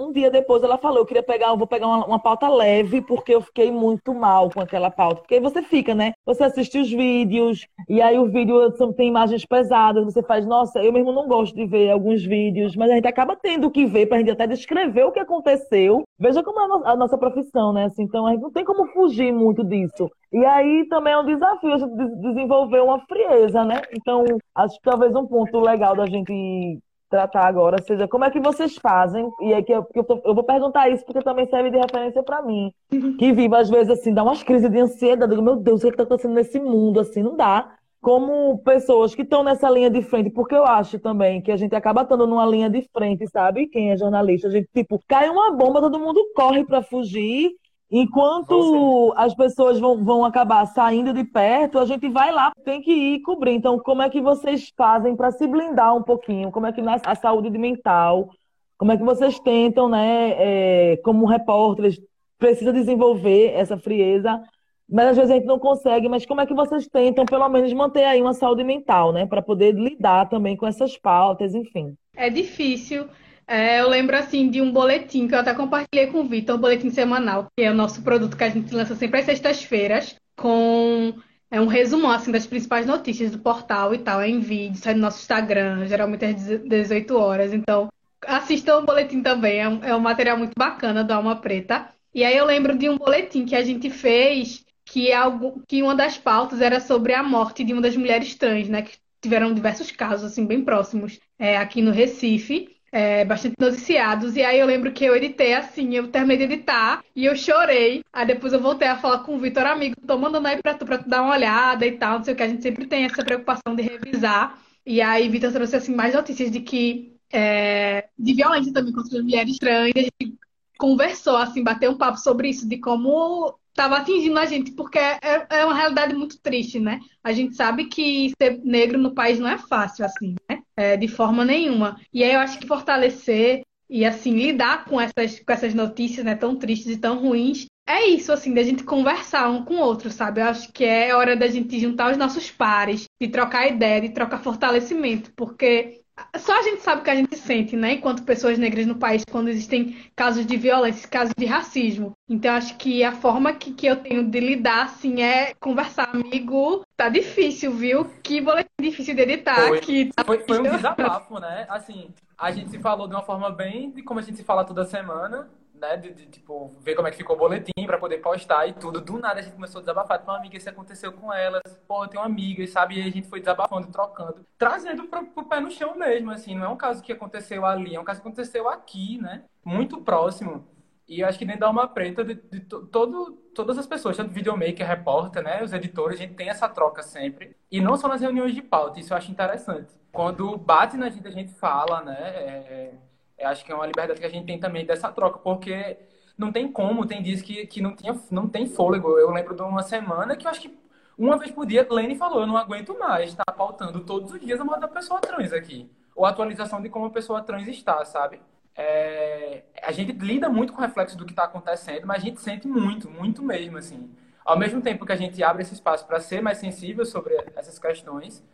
[0.00, 3.02] um dia depois ela falou, eu queria pegar, eu vou pegar uma, uma, pauta leve,
[3.02, 5.20] porque eu fiquei muito mal com aquela pauta.
[5.20, 6.14] Porque aí você fica, né?
[6.24, 10.92] Você assiste os vídeos, e aí o vídeo tem imagens pesadas, você faz, nossa, eu
[10.92, 14.18] mesmo não gosto de ver alguns vídeos, mas a gente acaba tendo que ver pra
[14.18, 16.02] gente até descrever o que aconteceu.
[16.18, 17.84] Veja como é a nossa profissão, né?
[17.84, 20.10] Assim, então a gente não tem como fugir muito disso.
[20.32, 23.82] E aí também é um desafio a gente desenvolver uma frieza, né?
[23.92, 24.24] Então,
[24.54, 28.76] acho que talvez um ponto legal da gente tratar agora seja como é que vocês
[28.76, 31.78] fazem, e é que eu, eu, tô, eu vou perguntar isso porque também serve de
[31.78, 32.72] referência para mim,
[33.18, 35.88] que vive às vezes assim, dá umas crises de ansiedade, digo, meu Deus, o que
[35.88, 37.72] é está acontecendo nesse mundo, assim, não dá.
[38.00, 41.74] Como pessoas que estão nessa linha de frente, porque eu acho também que a gente
[41.74, 43.66] acaba estando numa linha de frente, sabe?
[43.66, 47.50] Quem é jornalista, a gente, tipo, cai uma bomba, todo mundo corre para fugir
[47.90, 52.90] Enquanto as pessoas vão, vão acabar saindo de perto, a gente vai lá, tem que
[52.90, 53.52] ir cobrir.
[53.52, 56.50] Então, como é que vocês fazem para se blindar um pouquinho?
[56.50, 58.28] Como é que na a saúde mental,
[58.76, 62.00] como é que vocês tentam, né, é, como repórteres,
[62.38, 64.42] precisa desenvolver essa frieza,
[64.88, 67.72] mas às vezes a gente não consegue, mas como é que vocês tentam, pelo menos,
[67.72, 71.94] manter aí uma saúde mental, né, para poder lidar também com essas pautas, enfim?
[72.16, 73.06] É difícil
[73.46, 76.60] é, eu lembro assim de um boletim que eu até compartilhei com o Vitor, um
[76.60, 81.14] boletim semanal, que é o nosso produto que a gente lança sempre às sextas-feiras, com
[81.48, 84.94] é um resumão assim das principais notícias do portal e tal, é em vídeo, sai
[84.94, 87.52] no nosso Instagram, geralmente às 18 horas.
[87.52, 87.88] Então,
[88.26, 91.88] assistam o boletim também, é um, é um material muito bacana do Alma Preta.
[92.12, 95.82] E aí eu lembro de um boletim que a gente fez que, é algo, que
[95.82, 98.82] uma das pautas era sobre a morte de uma das mulheres trans, né?
[98.82, 104.36] Que tiveram diversos casos, assim, bem próximos é, aqui no Recife é, bastante noticiados.
[104.36, 108.02] E aí eu lembro que eu editei assim, eu terminei de editar e eu chorei.
[108.12, 110.84] Aí depois eu voltei a falar com o Vitor, amigo, tô mandando aí pra tu,
[110.86, 112.42] pra tu dar uma olhada e tal, não sei o que.
[112.42, 114.58] A gente sempre tem essa preocupação de revisar.
[114.84, 119.24] E aí Vitor trouxe assim mais notícias de que é, de violência também contra as
[119.24, 119.92] mulheres trans.
[119.94, 120.38] A gente
[120.78, 125.20] conversou, assim, bateu um papo sobre isso, de como estava atingindo a gente, porque é,
[125.50, 126.98] é, uma realidade muito triste, né?
[127.22, 130.62] A gente sabe que ser negro no país não é fácil, assim, né?
[130.74, 132.00] É, de forma nenhuma.
[132.12, 136.34] E aí eu acho que fortalecer e, assim, lidar com essas, com essas notícias, né,
[136.34, 140.10] tão tristes e tão ruins, é isso, assim, da gente conversar um com o outro,
[140.10, 140.40] sabe?
[140.40, 144.08] Eu acho que é hora da gente juntar os nossos pares, de trocar ideia, de
[144.08, 146.00] trocar fortalecimento, porque
[146.38, 147.94] só a gente sabe o que a gente sente, né?
[147.94, 152.12] Enquanto pessoas negras no país, quando existem casos de violência, casos de racismo.
[152.28, 156.10] Então, acho que a forma que, que eu tenho de lidar, assim, é conversar.
[156.12, 158.06] Amigo, tá difícil, viu?
[158.22, 159.68] Que boletim difícil de editar.
[159.68, 161.66] Foi, que tá foi, foi um desabafo, né?
[161.68, 162.08] Assim,
[162.38, 164.84] a gente se falou de uma forma bem de como a gente se fala toda
[164.84, 165.48] semana
[165.80, 168.72] né, de, de, tipo, ver como é que ficou o boletim para poder postar e
[168.72, 169.00] tudo.
[169.00, 170.18] Do nada a gente começou a desabafar.
[170.18, 171.62] Tem uma amiga, isso aconteceu com elas.
[171.86, 172.98] Pô, eu tenho uma amiga, sabe?
[172.98, 176.54] E a gente foi desabafando, trocando, trazendo pro, pro pé no chão mesmo, assim.
[176.54, 179.44] Não é um caso que aconteceu ali, é um caso que aconteceu aqui, né?
[179.64, 180.66] Muito próximo.
[181.08, 184.86] E acho que dentro da Alma Preta, de, de, todo, todas as pessoas, tanto videomaker,
[184.86, 187.56] repórter, né, os editores, a gente tem essa troca sempre.
[187.70, 189.92] E não só nas reuniões de pauta, isso eu acho interessante.
[190.10, 192.94] Quando bate na gente, a gente fala, né, é,
[193.38, 195.98] eu acho que é uma liberdade que a gente tem também dessa troca, porque
[196.36, 199.18] não tem como, tem dias que, que não, tinha, não tem fôlego.
[199.18, 200.78] Eu lembro de uma semana que eu acho que
[201.18, 204.40] uma vez por dia, Lene falou, eu não aguento mais estar tá pautando todos os
[204.40, 205.90] dias a morte da pessoa trans aqui.
[206.14, 208.40] Ou a atualização de como a pessoa trans está, sabe?
[208.74, 209.62] É...
[209.82, 212.68] a gente lida muito com o reflexo do que está acontecendo, mas a gente sente
[212.68, 214.10] muito, muito mesmo, assim.
[214.44, 217.78] Ao mesmo tempo que a gente abre esse espaço para ser mais sensível sobre essas
[217.78, 218.44] questões,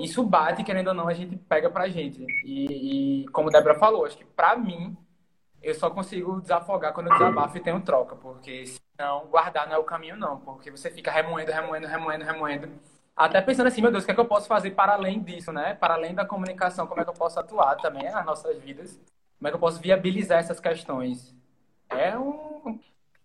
[0.00, 2.24] isso bate, querendo ou não, a gente pega pra gente.
[2.44, 4.96] E, e como a Débora falou, acho que pra mim,
[5.62, 9.78] eu só consigo desafogar quando eu desabafo e tenho troca, porque senão guardar não é
[9.78, 12.68] o caminho, não, porque você fica remoendo, remoendo, remoendo, remoendo.
[13.14, 15.52] Até pensando assim, meu Deus, o que é que eu posso fazer para além disso,
[15.52, 15.74] né?
[15.74, 18.98] Para além da comunicação, como é que eu posso atuar também nas nossas vidas?
[19.38, 21.34] Como é que eu posso viabilizar essas questões?
[21.90, 22.51] É um,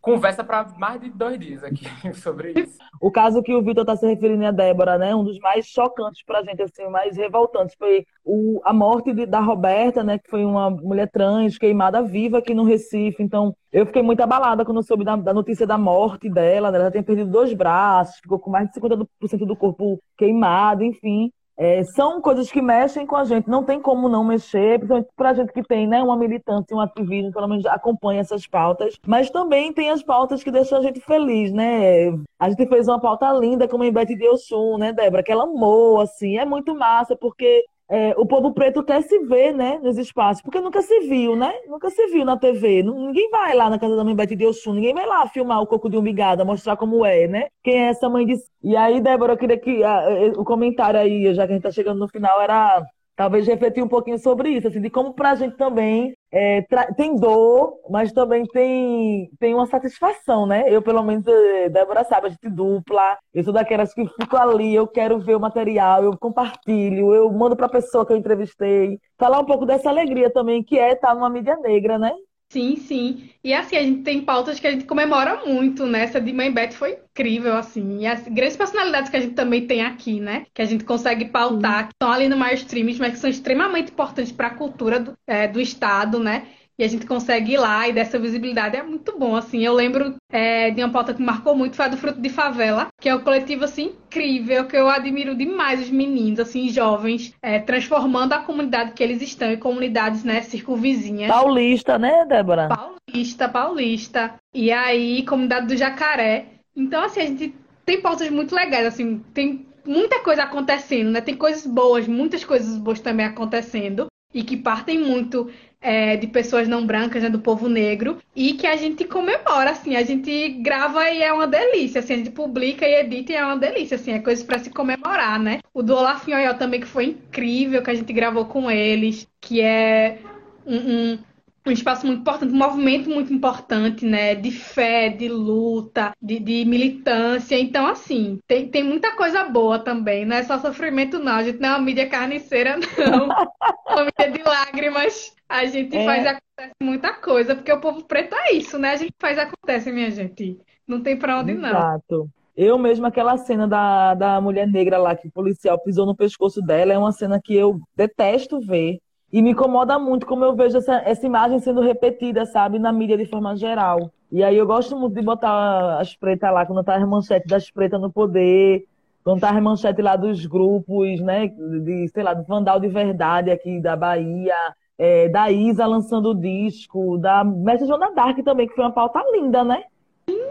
[0.07, 1.85] conversa para mais de dois dias aqui
[2.15, 2.77] sobre isso.
[3.01, 5.13] O caso que o Vitor está se referindo a Débora, né?
[5.13, 9.25] Um dos mais chocantes para a gente, assim, mais revoltantes, foi o, a morte de,
[9.25, 10.17] da Roberta, né?
[10.17, 13.21] Que foi uma mulher trans queimada viva aqui no Recife.
[13.21, 16.71] Então, eu fiquei muito abalada quando soube da, da notícia da morte dela.
[16.71, 16.79] Né?
[16.79, 19.07] Ela tinha perdido dois braços, ficou com mais de 50%
[19.45, 21.31] do corpo queimado, enfim.
[21.57, 25.29] É, são coisas que mexem com a gente, não tem como não mexer, principalmente para
[25.31, 29.29] a gente que tem né, uma militância, um ativismo, pelo menos acompanha essas pautas, mas
[29.29, 32.09] também tem as pautas que deixam a gente feliz, né?
[32.39, 35.23] A gente fez uma pauta linda como em Betty de Oxum, né, Débora?
[35.23, 39.53] Que ela amou, assim, é muito massa, porque é, o povo preto quer se ver,
[39.53, 41.53] né, nos espaços, porque nunca se viu, né?
[41.67, 42.83] Nunca se viu na TV.
[42.83, 45.67] Ninguém vai lá na casa da mãe Betty de Oxum, ninguém vai lá filmar o
[45.67, 47.47] coco de umbigada, mostrar como é, né?
[47.63, 48.35] Quem é essa mãe de...
[48.63, 50.03] E aí, Débora, eu queria que a,
[50.37, 52.85] o comentário aí, já que a gente tá chegando no final, era
[53.17, 56.61] talvez refletir um pouquinho sobre isso, assim, de como para a gente também é,
[56.95, 60.65] tem dor, mas também tem, tem uma satisfação, né?
[60.67, 64.75] Eu, pelo menos, é, Débora sabe, a gente dupla, eu sou daquelas que fico ali,
[64.75, 68.99] eu quero ver o material, eu compartilho, eu mando para a pessoa que eu entrevistei.
[69.17, 72.13] Falar um pouco dessa alegria também, que é estar numa mídia negra, né?
[72.49, 73.29] Sim, sim.
[73.43, 76.03] E assim, a gente tem pautas que a gente comemora muito, né?
[76.03, 77.99] Essa de Mãe Beth foi incrível, assim.
[77.99, 80.45] E as grandes personalidades que a gente também tem aqui, né?
[80.53, 83.91] Que a gente consegue pautar, que estão ali no mais streams, mas que são extremamente
[83.91, 86.47] importantes para a cultura do, é, do Estado, né?
[86.79, 89.65] E a gente consegue ir lá e dessa visibilidade é muito bom, assim.
[89.65, 92.87] Eu lembro é, de uma pauta que marcou muito, foi a do Fruto de Favela,
[93.01, 97.59] que é um coletivo, assim, incrível, que eu admiro demais os meninos, assim, jovens, é,
[97.59, 101.31] transformando a comunidade que eles estão em comunidades, né, circunvizinhas.
[101.31, 102.67] Paulista, né, Débora?
[102.67, 104.35] Paulista, paulista.
[104.53, 106.45] E aí, comunidade do Jacaré.
[106.75, 111.21] Então, assim, a gente tem pautas muito legais, assim, tem muita coisa acontecendo, né?
[111.21, 115.49] Tem coisas boas, muitas coisas boas também acontecendo e que partem muito
[115.87, 119.95] é, de pessoas não brancas, né, do povo negro, e que a gente comemora, assim,
[119.95, 123.45] a gente grava e é uma delícia, assim, a gente publica e edita e é
[123.45, 125.59] uma delícia, assim, é coisa para se comemorar, né?
[125.73, 129.61] O do Olaf Oió também, que foi incrível, que a gente gravou com eles, que
[129.61, 130.19] é
[130.65, 131.19] um, um
[131.67, 134.35] um espaço muito importante, um movimento muito importante, né?
[134.35, 137.59] De fé, de luta, de, de, militância.
[137.59, 140.25] Então, assim, tem, tem muita coisa boa também.
[140.25, 141.33] Não é só sofrimento, não.
[141.33, 143.31] A gente não é uma mídia carniceira, não.
[143.31, 145.35] É uma mídia de lágrimas.
[145.47, 146.05] A gente é.
[146.05, 148.91] faz acontece muita coisa, porque o povo preto é isso, né?
[148.91, 150.57] A gente faz acontece, minha gente.
[150.87, 151.69] Não tem pra onde não.
[151.69, 152.29] Exato.
[152.55, 156.59] Eu mesmo, aquela cena da, da mulher negra lá, que o policial pisou no pescoço
[156.59, 158.99] dela, é uma cena que eu detesto ver.
[159.31, 163.17] E me incomoda muito como eu vejo essa, essa imagem sendo repetida, sabe, na mídia
[163.17, 164.09] de forma geral.
[164.31, 167.69] E aí eu gosto muito de botar as pretas lá, quando tá as manchetes das
[167.69, 168.85] pretas no poder,
[169.23, 173.51] quando tá as manchetes lá dos grupos, né, de, sei lá, do Vandal de Verdade
[173.51, 174.55] aqui da Bahia,
[174.97, 179.21] é, da Isa lançando o disco, da Mestre Joana Dark também, que foi uma pauta
[179.31, 179.83] linda, né?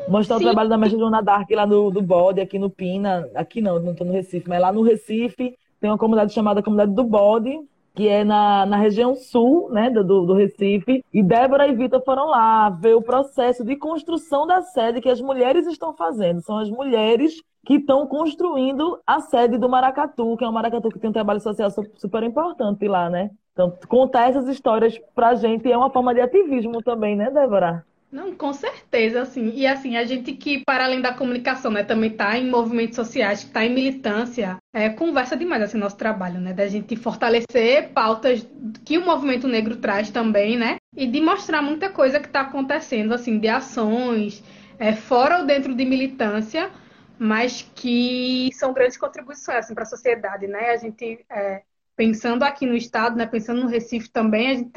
[0.08, 0.44] Mostrar Sim.
[0.44, 3.78] o trabalho da Mestre Joana Dark lá no, do Bode, aqui no Pina, aqui não,
[3.80, 7.58] não tô no Recife, mas lá no Recife tem uma comunidade chamada Comunidade do Bode,
[7.96, 12.26] que é na, na região sul né, do, do Recife, e Débora e Vitor foram
[12.26, 16.42] lá ver o processo de construção da sede que as mulheres estão fazendo.
[16.42, 20.98] São as mulheres que estão construindo a sede do Maracatu, que é um Maracatu que
[20.98, 23.30] tem um trabalho social super importante lá, né?
[23.54, 27.82] Então, contar essas histórias pra gente é uma forma de ativismo também, né, Débora?
[28.10, 29.50] Não, com certeza, assim.
[29.54, 33.40] E assim, a gente que, para além da comunicação, né, também está em movimentos sociais,
[33.40, 36.52] está em militância, é, conversa demais assim nosso trabalho, né?
[36.54, 38.46] Da gente fortalecer pautas
[38.84, 40.76] que o movimento negro traz também, né?
[40.96, 44.42] E de mostrar muita coisa que está acontecendo, assim, de ações,
[44.78, 46.70] é, fora ou dentro de militância,
[47.18, 50.70] mas que são grandes contribuições assim, para a sociedade, né?
[50.70, 51.62] A gente é,
[51.96, 54.70] pensando aqui no estado, né, pensando no Recife também, a gente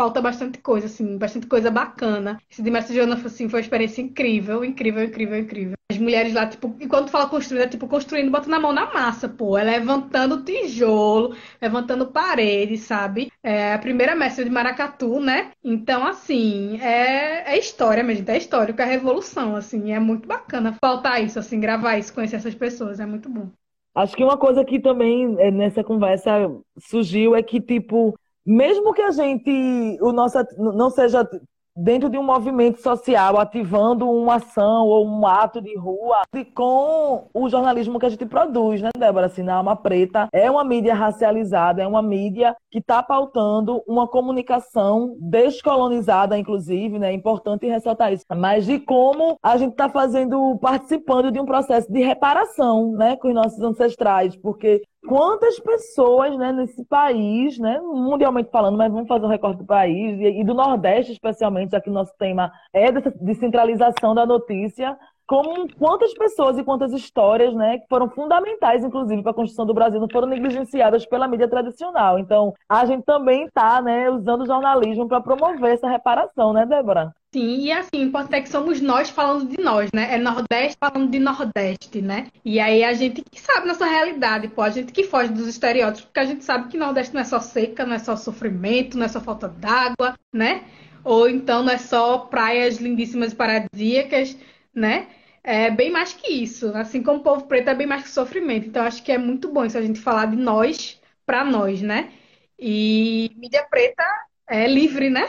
[0.00, 2.40] pauta bastante coisa, assim, bastante coisa bacana.
[2.50, 5.74] Esse de Mestre Joana, assim, foi uma experiência incrível, incrível, incrível, incrível.
[5.92, 9.28] As mulheres lá, tipo, enquanto fala construindo, é tipo construindo, botando a mão na massa,
[9.28, 9.58] pô.
[9.58, 13.30] É levantando tijolo, levantando parede, sabe?
[13.42, 15.50] É a primeira mestre de Maracatu, né?
[15.62, 20.74] Então, assim, é, é história, minha gente, é histórico, é revolução, assim, é muito bacana
[20.82, 23.50] faltar isso, assim, gravar isso, conhecer essas pessoas, é muito bom.
[23.94, 26.30] Acho que uma coisa que também é, nessa conversa
[26.78, 28.16] surgiu é que, tipo,
[28.46, 31.28] mesmo que a gente, o nosso, não seja
[31.76, 37.28] dentro de um movimento social, ativando uma ação ou um ato de rua, e com
[37.32, 39.26] o jornalismo que a gente produz, né, Débora?
[39.26, 44.06] Assim, na Alma Preta é uma mídia racializada, é uma mídia que está pautando uma
[44.06, 47.10] comunicação descolonizada, inclusive, né?
[47.10, 48.24] É importante ressaltar isso.
[48.36, 53.28] Mas de como a gente está fazendo, participando de um processo de reparação, né, com
[53.28, 59.24] os nossos ancestrais, porque quantas pessoas né, nesse país, né, mundialmente falando, mas vamos fazer
[59.26, 63.10] um recorte do país e, do Nordeste especialmente, já que o nosso tema é dessa
[63.20, 64.96] descentralização da notícia,
[65.26, 69.72] como quantas pessoas e quantas histórias, né, que foram fundamentais, inclusive, para a construção do
[69.72, 72.18] Brasil, não foram negligenciadas pela mídia tradicional.
[72.18, 77.14] Então, a gente também está, né, usando o jornalismo para promover essa reparação, né, Débora?
[77.32, 80.14] Sim, e assim, importante é que somos nós falando de nós, né?
[80.14, 82.26] É Nordeste falando de Nordeste, né?
[82.44, 86.06] E aí a gente que sabe nossa realidade, pô, a gente que foge dos estereótipos,
[86.06, 89.06] porque a gente sabe que Nordeste não é só seca, não é só sofrimento, não
[89.06, 90.64] é só falta d'água, né?
[91.04, 94.36] Ou então não é só praias lindíssimas e paradisíacas,
[94.74, 95.06] né?
[95.44, 96.74] É bem mais que isso.
[96.76, 98.66] Assim como o povo preto é bem mais que sofrimento.
[98.66, 102.12] Então acho que é muito bom isso a gente falar de nós para nós, né?
[102.58, 104.02] E mídia preta
[104.48, 105.28] é livre, né?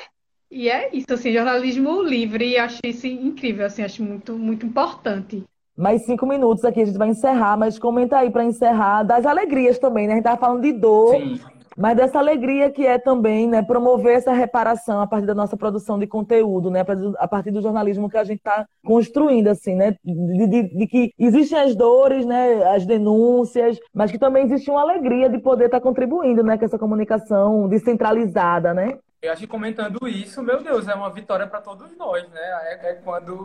[0.51, 5.45] E é isso, assim, jornalismo livre, e acho isso incrível, assim, acho muito, muito importante.
[5.77, 9.79] Mais cinco minutos aqui, a gente vai encerrar, mas comenta aí para encerrar das alegrias
[9.79, 10.13] também, né?
[10.13, 11.39] A gente tava falando de dor, Sim.
[11.77, 15.97] mas dessa alegria que é também, né, promover essa reparação a partir da nossa produção
[15.97, 16.83] de conteúdo, né?
[17.17, 19.95] A partir do jornalismo que a gente está construindo, assim, né?
[20.03, 22.61] De, de, de, que existem as dores, né?
[22.75, 26.57] As denúncias, mas que também existe uma alegria de poder estar tá contribuindo, né?
[26.57, 28.97] Com essa comunicação descentralizada, né?
[29.21, 32.41] Eu acho que comentando isso, meu Deus, é uma vitória para todos nós, né?
[32.41, 33.35] É, é, quando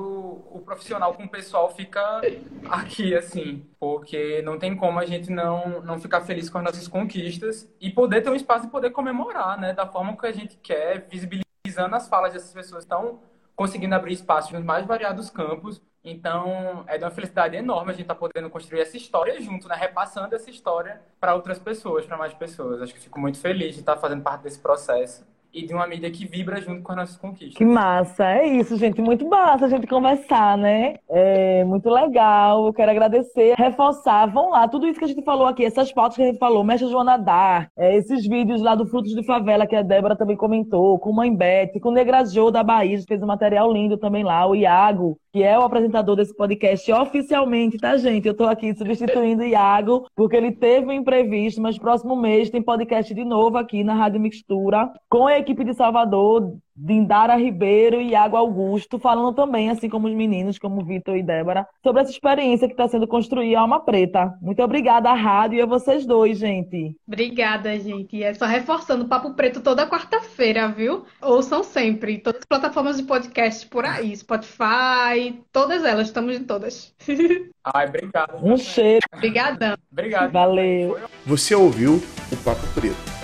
[0.50, 2.22] o profissional com o pessoal fica
[2.70, 6.88] aqui, assim, porque não tem como a gente não, não ficar feliz com as nossas
[6.88, 9.74] conquistas e poder ter um espaço e poder comemorar, né?
[9.74, 13.20] Da forma que a gente quer, visibilizando as falas dessas pessoas estão
[13.54, 15.82] conseguindo abrir espaço nos mais variados campos.
[16.02, 19.68] Então, é de uma felicidade enorme a gente estar tá podendo construir essa história junto,
[19.68, 19.76] né?
[19.76, 22.80] Repassando essa história para outras pessoas, para mais pessoas.
[22.80, 26.10] Acho que fico muito feliz de estar fazendo parte desse processo e de uma mídia
[26.10, 27.56] que vibra junto com as nossas conquistas.
[27.56, 29.00] Que massa, é isso, gente.
[29.00, 30.96] Muito massa a gente conversar, né?
[31.08, 32.66] É muito legal.
[32.66, 34.26] Eu quero agradecer, reforçar.
[34.26, 36.62] Vão lá, tudo isso que a gente falou aqui, essas fotos que a gente falou,
[36.62, 40.36] Mestre Joana Dar, é, esses vídeos lá do Frutos de Favela que a Débora também
[40.36, 44.22] comentou, com Mãe Beth, com o Negra Jo da Bahia, fez um material lindo também
[44.22, 48.26] lá, o Iago, que é o apresentador desse podcast oficialmente, tá, gente?
[48.26, 52.62] Eu tô aqui substituindo o Iago, porque ele teve um imprevisto, mas próximo mês tem
[52.62, 58.10] podcast de novo aqui na Rádio Mixtura, com a equipe de Salvador, Dindara Ribeiro e
[58.10, 62.66] Iago Augusto, falando também, assim como os meninos, como Vitor e Débora, sobre essa experiência
[62.66, 64.34] que está sendo construída a Alma Preta.
[64.42, 66.94] Muito obrigada à rádio e a vocês dois, gente.
[67.06, 68.22] Obrigada, gente.
[68.22, 71.04] É só reforçando Papo Preto toda quarta-feira, viu?
[71.22, 72.18] Ouçam sempre.
[72.18, 76.94] Todas as plataformas de podcast por aí, Spotify, todas elas, estamos em todas.
[77.74, 78.44] Ai, obrigado.
[78.44, 79.04] Um cheiro.
[79.14, 79.76] Obrigadão.
[79.90, 80.30] Obrigado.
[80.30, 80.98] Valeu.
[81.24, 81.94] Você ouviu
[82.30, 83.16] o Papo Preto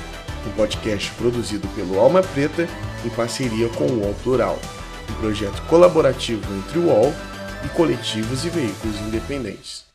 [0.46, 2.66] um podcast produzido pelo Alma Preta
[3.04, 4.58] em parceria com o UOL Plural,
[5.10, 7.12] um projeto colaborativo entre o UOL
[7.64, 9.91] e coletivos e veículos independentes.